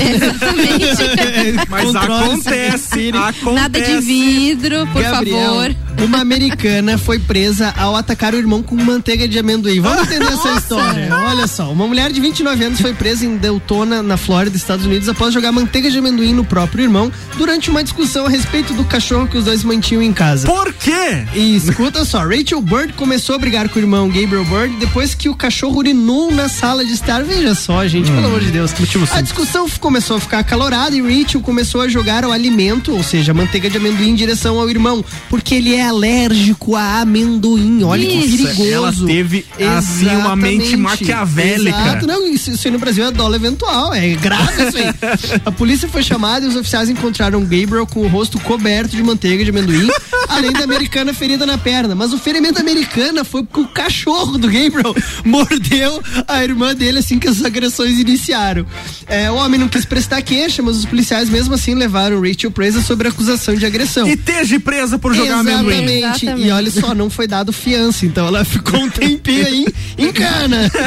[1.70, 3.16] Mas Controle-se, acontece, respire.
[3.16, 3.54] acontece.
[3.54, 5.76] Nada de vidro, por Gabriel, favor.
[6.02, 9.80] Uma americana foi presa ao atacar o irmão com manteiga de amendoim.
[9.80, 11.14] Vamos entender essa história.
[11.14, 15.08] Olha só, uma mulher de 29 anos foi presa em Deltona, na Flórida, Estados Unidos,
[15.10, 19.26] após jogar manteiga de amendoim no próprio irmão durante uma discussão a respeito do cachorro
[19.26, 20.46] que os dois mantinham em casa.
[20.46, 21.24] Por quê?
[21.34, 25.26] E escuta só, Rachel Bird começou a brigar com o irmão Gabriel Bird depois que
[25.26, 27.24] o cachorro urinou na sala de estar.
[27.24, 28.74] Veja só, gente, pelo amor de Deus.
[29.14, 33.32] A discussão começou a ficar acalorada e Rachel começou a jogar o alimento, ou seja,
[33.32, 37.82] a manteiga de amendoim em direção ao irmão, porque ele é alérgico a amendoim.
[37.84, 38.36] Olha que Isso.
[38.36, 38.70] perigoso.
[38.70, 39.46] Ela teve,
[39.78, 40.76] assim, uma mente Exatamente.
[40.76, 41.80] maquiavélica.
[41.80, 44.90] Exato, não, isso, isso aí no Brasil é dólar eventual, é grave isso aí.
[45.46, 49.44] A polícia foi chamada e os oficiais encontraram Gabriel com o rosto coberto de manteiga
[49.44, 49.88] de amendoim,
[50.28, 51.94] além da americana ferida na perna.
[51.94, 54.94] Mas o ferimento americana foi porque o cachorro do Gabriel
[55.24, 58.66] mordeu a irmã dele assim que as agressões iniciaram.
[59.06, 62.82] É, o homem não quis prestar queixa, mas os policiais mesmo assim levaram Rachel presa
[62.82, 64.08] sobre acusação de agressão.
[64.08, 65.98] E esteja presa por jogar amendoim.
[65.98, 66.46] Exatamente.
[66.46, 69.66] E olha só, não foi dado fiança, então ela ficou um tempinho aí
[69.96, 70.70] em cana.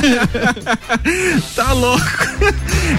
[1.56, 2.04] Tá louco.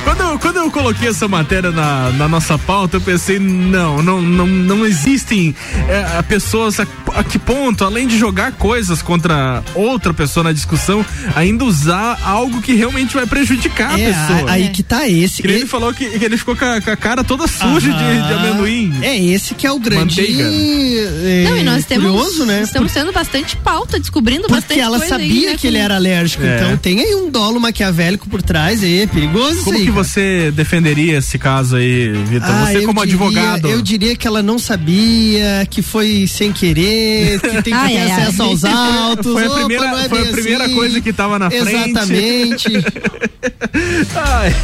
[0.04, 4.20] Quando eu, quando eu coloquei essa matéria na, na nossa pauta, eu pensei, não, não,
[4.23, 5.55] não, não existem
[5.89, 11.05] é, pessoas a, a que ponto, além de jogar coisas contra outra pessoa na discussão,
[11.35, 14.51] ainda usar algo que realmente vai prejudicar É, a pessoa.
[14.51, 15.43] a- aí que tá esse.
[15.43, 17.90] Que nem ele falou que, que ele ficou com a, com a cara toda suja
[17.93, 18.93] de, de amendoim.
[19.02, 20.20] É esse que é o grande.
[20.20, 20.44] Manteiga.
[20.44, 22.62] é, Não, e nós temos, curioso, né?
[22.62, 25.97] estamos tendo bastante pauta, descobrindo Porque bastante ela coisa aí, sabia né, que ele era
[25.97, 26.43] alérgico.
[26.44, 26.56] É.
[26.56, 29.85] Então tem aí um dolo maquiavélico por trás aí, é perigoso Como aí.
[29.86, 30.05] que cara.
[30.05, 32.48] você defenderia esse caso aí, Vitor?
[32.51, 33.68] Ah, você como diria- advogado.
[33.70, 37.98] Eu diria que ela não sabia, que foi sem querer, que tem que Ai, ter
[37.98, 38.48] ai, acesso ai.
[38.48, 39.32] aos autos.
[39.32, 40.74] Foi a Opa, primeira- não é foi a primeira assim.
[40.74, 41.68] coisa que tava na frente.
[41.90, 42.68] Exatamente.
[44.14, 44.54] Ai.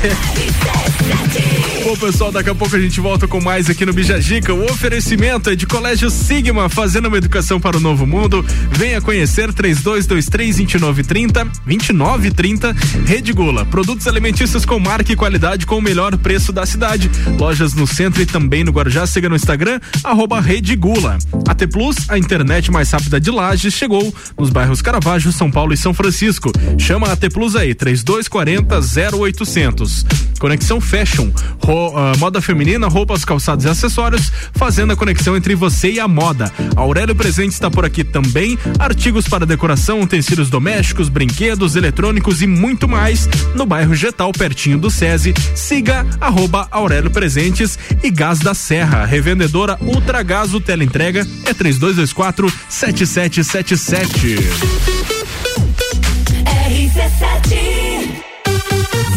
[1.84, 4.54] Bom, pessoal, daqui a pouco a gente volta com mais aqui no Bijagica.
[4.54, 8.44] O oferecimento é de Colégio Sigma, fazendo uma educação para o novo mundo.
[8.70, 12.76] Venha conhecer 3223-2930, 2930,
[13.06, 13.64] Rede Gula.
[13.64, 17.10] Produtos alimentícios com marca e qualidade com o melhor preço da cidade.
[17.38, 19.06] Lojas no centro e também no Guarujá.
[19.06, 21.18] Siga no Instagram, arroba Rede Gula.
[21.48, 25.76] AT Plus, a internet mais rápida de Lages, chegou nos bairros Caravaggio, São Paulo e
[25.76, 26.52] São Francisco.
[26.78, 30.04] Chama a AT Plus aí, 3240 0800.
[30.38, 31.30] Conexão Fashion,
[31.62, 36.08] ro- ah, moda feminina, roupas, calçados e acessórios, fazendo a conexão entre você e a
[36.08, 36.50] moda.
[36.76, 38.58] Aurélio Presente está por aqui também.
[38.78, 44.90] Artigos para decoração, utensílios domésticos, brinquedos, eletrônicos e muito mais no bairro Getal, pertinho do
[44.90, 45.34] SESI.
[45.54, 52.50] Siga arroba Aurélio Presentes e Gás da Serra, revendedora Ultra Gás, o teleentrega é 3224
[52.68, 54.38] 7777.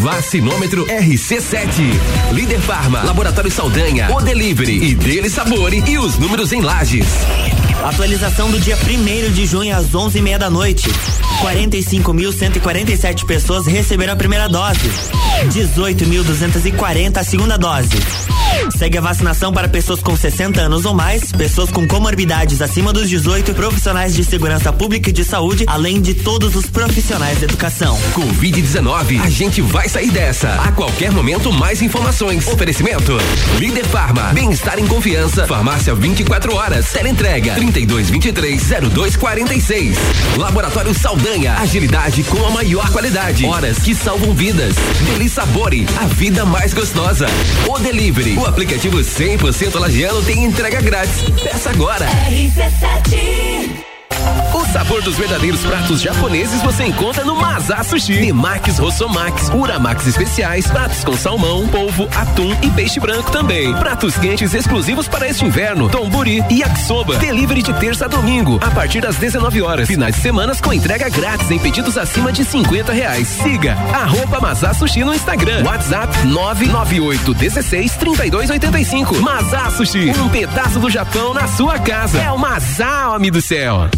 [0.04, 1.80] Vacinômetro RC7.
[2.30, 7.06] Líder Farma, Laboratório Saldanha, O Delivery e Dele Sabore e os números em lajes.
[7.84, 10.88] Atualização do dia 1 de junho às 11h30 da noite.
[11.42, 14.90] 45.147 pessoas receberam a primeira dose.
[15.48, 17.90] 18.240 a segunda dose.
[18.76, 23.08] Segue a vacinação para pessoas com 60 anos ou mais, pessoas com comorbidades acima dos
[23.08, 27.98] 18, profissionais de segurança pública e de saúde, além de todos os profissionais de educação.
[28.14, 30.54] Covid-19, a gente vai sair dessa.
[30.54, 32.46] A qualquer momento, mais informações.
[32.46, 33.18] Oferecimento:
[33.58, 35.46] Líder Farma, bem-estar em confiança.
[35.46, 36.90] Farmácia 24 horas.
[36.92, 39.96] Teleentrega 3223-0246.
[40.38, 43.44] Laboratório Saldanha, agilidade com a maior qualidade.
[43.44, 44.74] Horas que salvam vidas.
[45.06, 47.26] Deli Sabore, a vida mais gostosa.
[47.68, 51.22] O Delivery, o aplicativo 100% lagiano tem entrega grátis.
[51.42, 52.06] Peça agora.
[54.54, 58.18] O sabor dos verdadeiros pratos japoneses você encontra no Mazá Sushi.
[58.18, 63.72] Temakis Rossomax, Uramax especiais, pratos com salmão, polvo, atum e peixe branco também.
[63.74, 67.16] Pratos quentes exclusivos para este inverno, tomburi e yakisoba.
[67.18, 69.86] Delivery de terça a domingo, a partir das 19 horas.
[69.88, 73.26] Finais de semanas com entrega grátis em pedidos acima de 50 reais.
[73.28, 75.64] Siga arroba Mazá Sushi no Instagram.
[75.64, 79.20] WhatsApp 998 16 32 85.
[79.20, 82.20] Mazá Sushi, um pedaço do Japão na sua casa.
[82.20, 83.88] É o Mazá, homem do céu.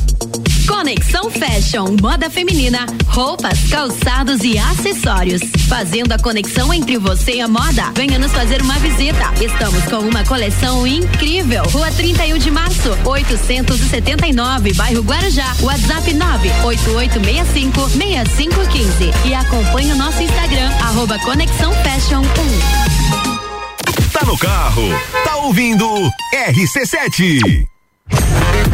[0.66, 5.40] Conexão Fashion, moda feminina, roupas, calçados e acessórios.
[5.68, 7.92] Fazendo a conexão entre você e a moda.
[7.94, 9.32] Venha nos fazer uma visita.
[9.40, 11.62] Estamos com uma coleção incrível.
[11.64, 15.54] Rua 31 de março, 879, bairro Guarujá.
[15.60, 19.28] WhatsApp 98865 6515.
[19.28, 24.10] E acompanhe o nosso Instagram, arroba Conexão Fashion 1.
[24.10, 24.88] Tá no carro,
[25.24, 25.86] tá ouvindo
[26.34, 27.66] RC7.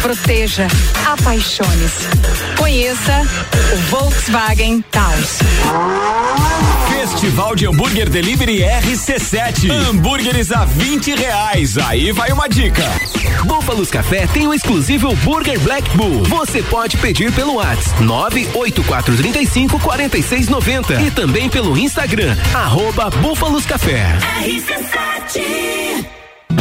[0.00, 0.66] proteja,
[1.06, 2.08] apaixone-se.
[2.56, 3.26] Conheça
[3.72, 5.38] o Volkswagen Taos.
[6.88, 9.70] Festival de Hambúrguer Delivery RC7.
[9.70, 11.78] Hambúrgueres a 20 reais.
[11.78, 12.84] Aí vai uma dica.
[13.44, 16.22] Búfalos Café tem o exclusivo Burger Black Bull.
[16.24, 24.18] Você pode pedir pelo WhatsApp 98435 4690 e também pelo Instagram, arroba Búfalos Café.
[24.42, 26.19] RC7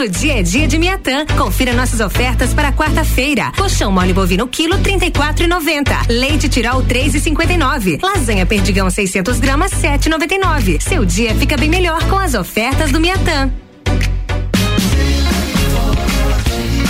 [0.00, 1.26] Todo dia é dia de Miatã.
[1.36, 3.52] Confira nossas ofertas para quarta-feira.
[3.54, 6.06] Colchão mole bovino quilo 34,90.
[6.08, 8.02] Leite Tirol 3,59.
[8.02, 10.80] Lasanha perdigão 600 gramas 7,99.
[10.80, 13.52] Seu dia fica bem melhor com as ofertas do Miatã.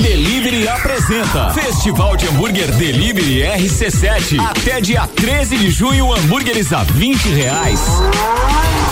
[0.00, 4.40] Delivery apresenta Festival de Hambúrguer Delivery RC7.
[4.40, 7.80] Até dia 13 de junho, hambúrgueres a 20 reais.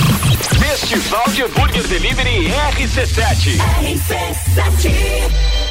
[0.58, 3.60] Festival de Hambúrguer Delivery RC7.
[3.80, 5.69] RC7.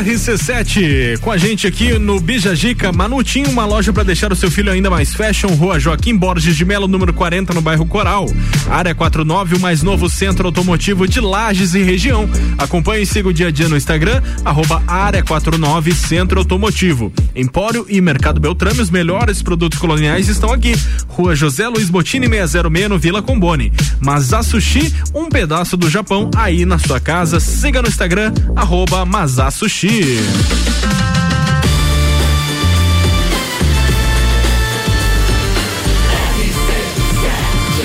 [0.00, 4.72] RC7, com a gente aqui no Bijajica, Manutinho, uma loja para deixar o seu filho
[4.72, 8.26] ainda mais fashion, Rua Joaquim Borges de Melo, número 40, no bairro Coral.
[8.70, 12.26] Área 49, o mais novo centro automotivo de Lages e região.
[12.56, 17.12] Acompanhe e siga o dia a dia no Instagram, arroba Área 49 Centro Automotivo.
[17.36, 20.74] Empório e Mercado Beltrame, os melhores produtos coloniais estão aqui.
[21.08, 23.70] Rua José Luiz Botini 606, no Vila Combone.
[24.00, 27.29] Mazá Sushi, um pedaço do Japão aí na sua casa.
[27.38, 30.18] Siga no Instagram, arroba Mazá Sushi.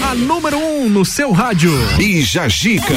[0.02, 1.72] A número 1 um no seu rádio.
[1.98, 2.94] Bija Gica.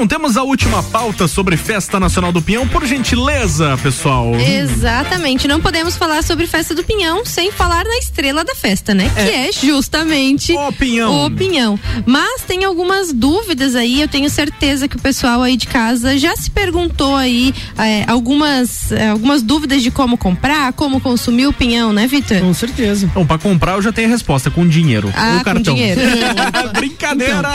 [0.00, 4.34] Bom, temos a última pauta sobre Festa Nacional do Pinhão, por gentileza, pessoal.
[4.34, 9.12] Exatamente, não podemos falar sobre Festa do Pinhão sem falar na estrela da festa, né?
[9.14, 9.24] É.
[9.26, 11.26] Que é justamente o Pinhão.
[11.26, 11.78] O Pinhão.
[12.06, 16.34] Mas tem algumas dúvidas aí, eu tenho certeza que o pessoal aí de casa já
[16.34, 21.92] se perguntou aí é, algumas, é, algumas dúvidas de como comprar, como consumir o Pinhão,
[21.92, 22.40] né, Vitor?
[22.40, 23.06] Com certeza.
[23.12, 25.12] Bom, pra comprar eu já tenho a resposta, com dinheiro.
[25.14, 25.74] Ah, o com cartão.
[25.74, 26.00] dinheiro.
[26.72, 27.50] Brincadeira!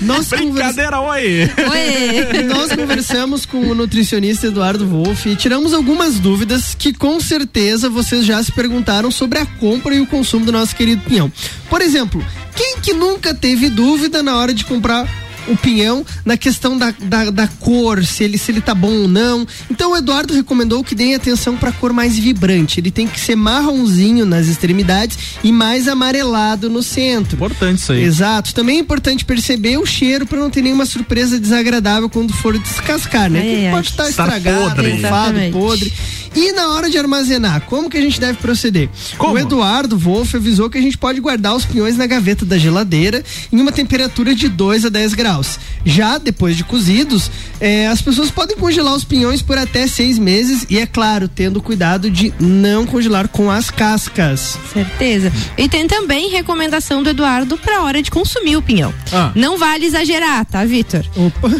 [0.00, 1.50] Nós Brincadeira, oi!
[1.70, 1.89] Oi!
[2.46, 8.24] Nós conversamos com o nutricionista Eduardo Wolff e tiramos algumas dúvidas que com certeza vocês
[8.24, 11.30] já se perguntaram sobre a compra e o consumo do nosso querido pinhão.
[11.68, 15.08] Por exemplo, quem que nunca teve dúvida na hora de comprar
[15.48, 19.08] o pinhão na questão da, da, da, cor, se ele, se ele tá bom ou
[19.08, 19.46] não.
[19.70, 22.80] Então o Eduardo recomendou que deem atenção para a cor mais vibrante.
[22.80, 27.36] Ele tem que ser marronzinho nas extremidades e mais amarelado no centro.
[27.36, 28.02] Importante isso aí.
[28.02, 28.54] Exato.
[28.54, 33.30] Também é importante perceber o cheiro para não ter nenhuma surpresa desagradável quando for descascar,
[33.30, 33.64] né?
[33.64, 35.50] É, pode estar Estar estragado, podre.
[35.52, 35.92] podre.
[36.34, 38.88] E na hora de armazenar, como que a gente deve proceder?
[39.18, 39.34] Como?
[39.34, 43.22] O Eduardo Wolff avisou que a gente pode guardar os pinhões na gaveta da geladeira
[43.52, 45.58] em uma temperatura de 2 a 10 graus.
[45.84, 47.30] Já depois de cozidos,
[47.60, 51.60] eh, as pessoas podem congelar os pinhões por até seis meses e, é claro, tendo
[51.60, 54.58] cuidado de não congelar com as cascas.
[54.72, 55.32] Certeza.
[55.58, 58.92] E tem também recomendação do Eduardo para hora de consumir o pinhão.
[59.12, 59.32] Ah.
[59.34, 61.04] Não vale exagerar, tá, Vitor?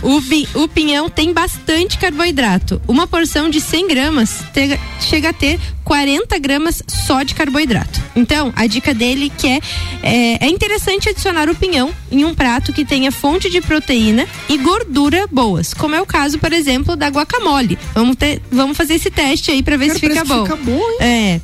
[0.02, 2.80] O, pi- o pinhão tem bastante carboidrato.
[2.86, 4.30] Uma porção de 100 gramas
[4.68, 5.58] te- chega a ter
[5.90, 8.00] 40 gramas só de carboidrato.
[8.14, 9.60] Então, a dica dele que é,
[10.04, 14.56] é é interessante adicionar o pinhão em um prato que tenha fonte de proteína e
[14.56, 17.76] gordura boas, como é o caso, por exemplo, da guacamole.
[17.92, 20.44] Vamos ter, vamos fazer esse teste aí para ver Cara, se fica bom.
[20.44, 20.96] fica bom, hein?
[21.00, 21.40] É.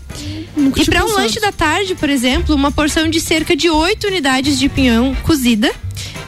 [0.57, 4.07] Nunca E para um lanche da tarde, por exemplo, uma porção de cerca de 8
[4.07, 5.75] unidades de pinhão cozida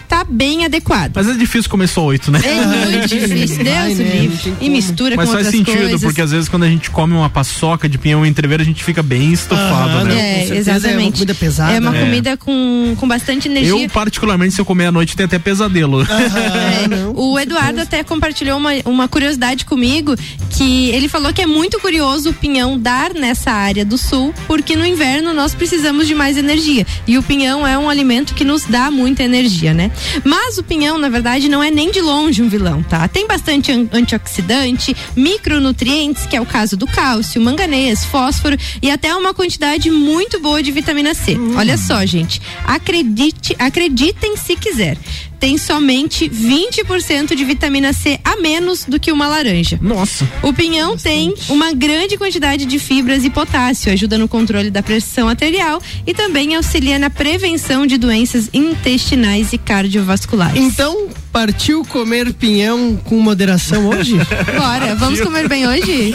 [0.08, 1.12] tá bem adequado.
[1.14, 2.40] Mas é difícil comer só oito, né?
[2.42, 4.54] É muito difícil, Deus Ai, né, livre.
[4.60, 6.02] E mistura Mas com faz outras sentido, coisas.
[6.02, 9.02] porque às vezes quando a gente come uma paçoca de pinhão entreveiro, a gente fica
[9.02, 10.14] bem estufado, Aham, né?
[10.14, 10.86] não, É, exatamente.
[10.94, 12.00] é uma comida pesada, É uma né?
[12.04, 13.70] comida com, com bastante energia.
[13.84, 16.06] Eu, particularmente, se eu comer à noite, tenho até pesadelo.
[16.08, 20.14] É, o Eduardo até compartilhou uma, uma curiosidade comigo
[20.50, 24.76] que ele falou que é muito curioso o pinhão dar nessa área do sul, porque
[24.76, 26.86] no inverno nós precisamos de mais energia.
[27.06, 29.90] E o pinhão é um alimento que nos dá muita energia, né?
[30.24, 33.06] Mas o pinhão, na verdade, não é nem de longe um vilão, tá?
[33.08, 39.14] Tem bastante an- antioxidante, micronutrientes, que é o caso do cálcio, manganês, fósforo e até
[39.14, 41.36] uma quantidade muito boa de vitamina C.
[41.56, 42.40] Olha só, gente.
[42.64, 44.96] Acredite, acreditem se quiser.
[45.38, 49.78] Tem somente 20% de vitamina C a menos do que uma laranja.
[49.80, 50.28] Nossa.
[50.42, 55.28] O pinhão tem uma grande quantidade de fibras e potássio, ajuda no controle da pressão
[55.28, 60.60] arterial e também auxilia na prevenção de doenças intestinais e cardiovasculares.
[60.60, 64.16] Então, partiu comer pinhão com moderação hoje?
[64.58, 66.14] Bora, vamos comer bem hoje?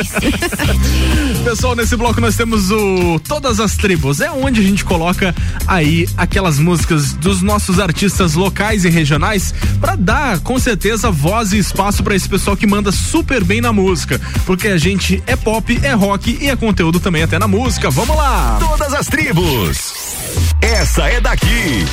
[1.45, 4.19] Pessoal, nesse bloco nós temos o Todas as Tribos.
[4.19, 5.33] É onde a gente coloca
[5.65, 9.12] aí aquelas músicas dos nossos artistas locais e regionais
[9.79, 13.73] para dar, com certeza, voz e espaço para esse pessoal que manda super bem na
[13.73, 14.19] música.
[14.45, 17.89] Porque a gente é pop, é rock e é conteúdo também até na música.
[17.89, 18.57] Vamos lá!
[18.59, 19.93] Todas as tribos.
[20.61, 21.85] Essa é daqui.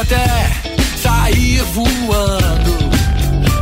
[0.00, 0.50] Até
[0.96, 2.90] sair voando.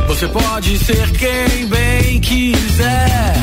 [0.07, 3.33] Você pode ser quem bem quiser.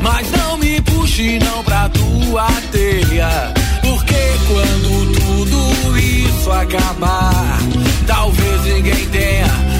[0.00, 3.52] Mas não me puxe não pra tua teia.
[3.82, 4.14] Porque
[4.46, 7.58] quando tudo isso acabar,
[8.06, 9.75] talvez ninguém tenha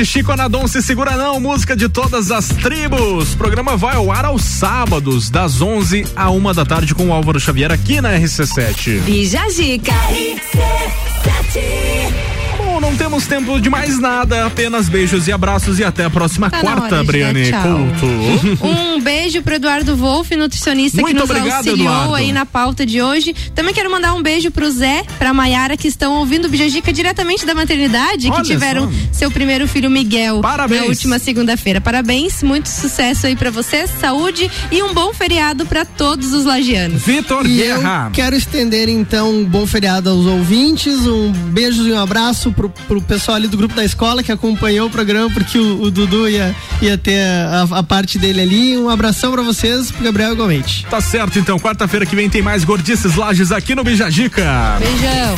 [0.00, 3.34] RC7 Chico Anadon se segura não, música de todas as tribos.
[3.34, 7.12] O programa vai ao ar aos sábados, das 11 a uma da tarde com o
[7.12, 9.00] Álvaro Xavier aqui na RC7.
[9.02, 9.92] Bija Zica.
[12.56, 16.48] Bom, não temos tempo de mais nada, apenas beijos e abraços e até a próxima
[16.50, 17.50] Tá quarta, Briane.
[17.52, 18.06] Couto.
[18.66, 22.14] Um beijo pro Eduardo Wolff, nutricionista Muito que nos obrigado, auxiliou Eduardo.
[22.14, 23.34] aí na pauta de hoje.
[23.56, 27.44] Também quero mandar um beijo pro Zé, pra Maiara, que estão ouvindo o Bijagica diretamente
[27.44, 28.98] da maternidade, Olha que tiveram só.
[29.12, 30.80] seu primeiro filho, Miguel, Parabéns.
[30.82, 31.80] na última segunda-feira.
[31.80, 37.02] Parabéns, muito sucesso aí pra vocês, saúde e um bom feriado pra todos os lagianos.
[37.02, 37.80] Vitor E eu
[38.12, 43.02] quero estender então um bom feriado aos ouvintes, um beijo e um abraço pro, pro
[43.02, 46.54] pessoal ali do grupo da escola que acompanhou o programa, porque o, o Dudu ia,
[46.80, 48.76] ia ter a, a parte dele ali.
[48.76, 50.86] Um abração pra vocês, pro Gabriel igualmente.
[50.86, 54.44] Tá certo, então, quarta-feira que vem tem mais Gordices Lages aqui no Bijagica.
[54.78, 55.36] Beijão.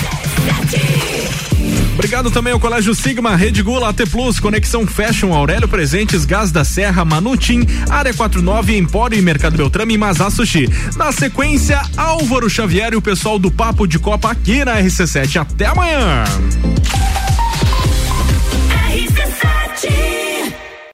[1.95, 6.65] Obrigado também ao Colégio Sigma, Rede Gula, AT Plus, Conexão Fashion, Aurélio Presentes, Gás da
[6.65, 10.69] Serra, Manutim, Área 49, Empório e Mercado Beltrame e Mazá Sushi.
[10.97, 15.43] Na sequência, Álvaro Xavier e o pessoal do Papo de Copa aqui na RC7.
[15.43, 16.25] Até amanhã!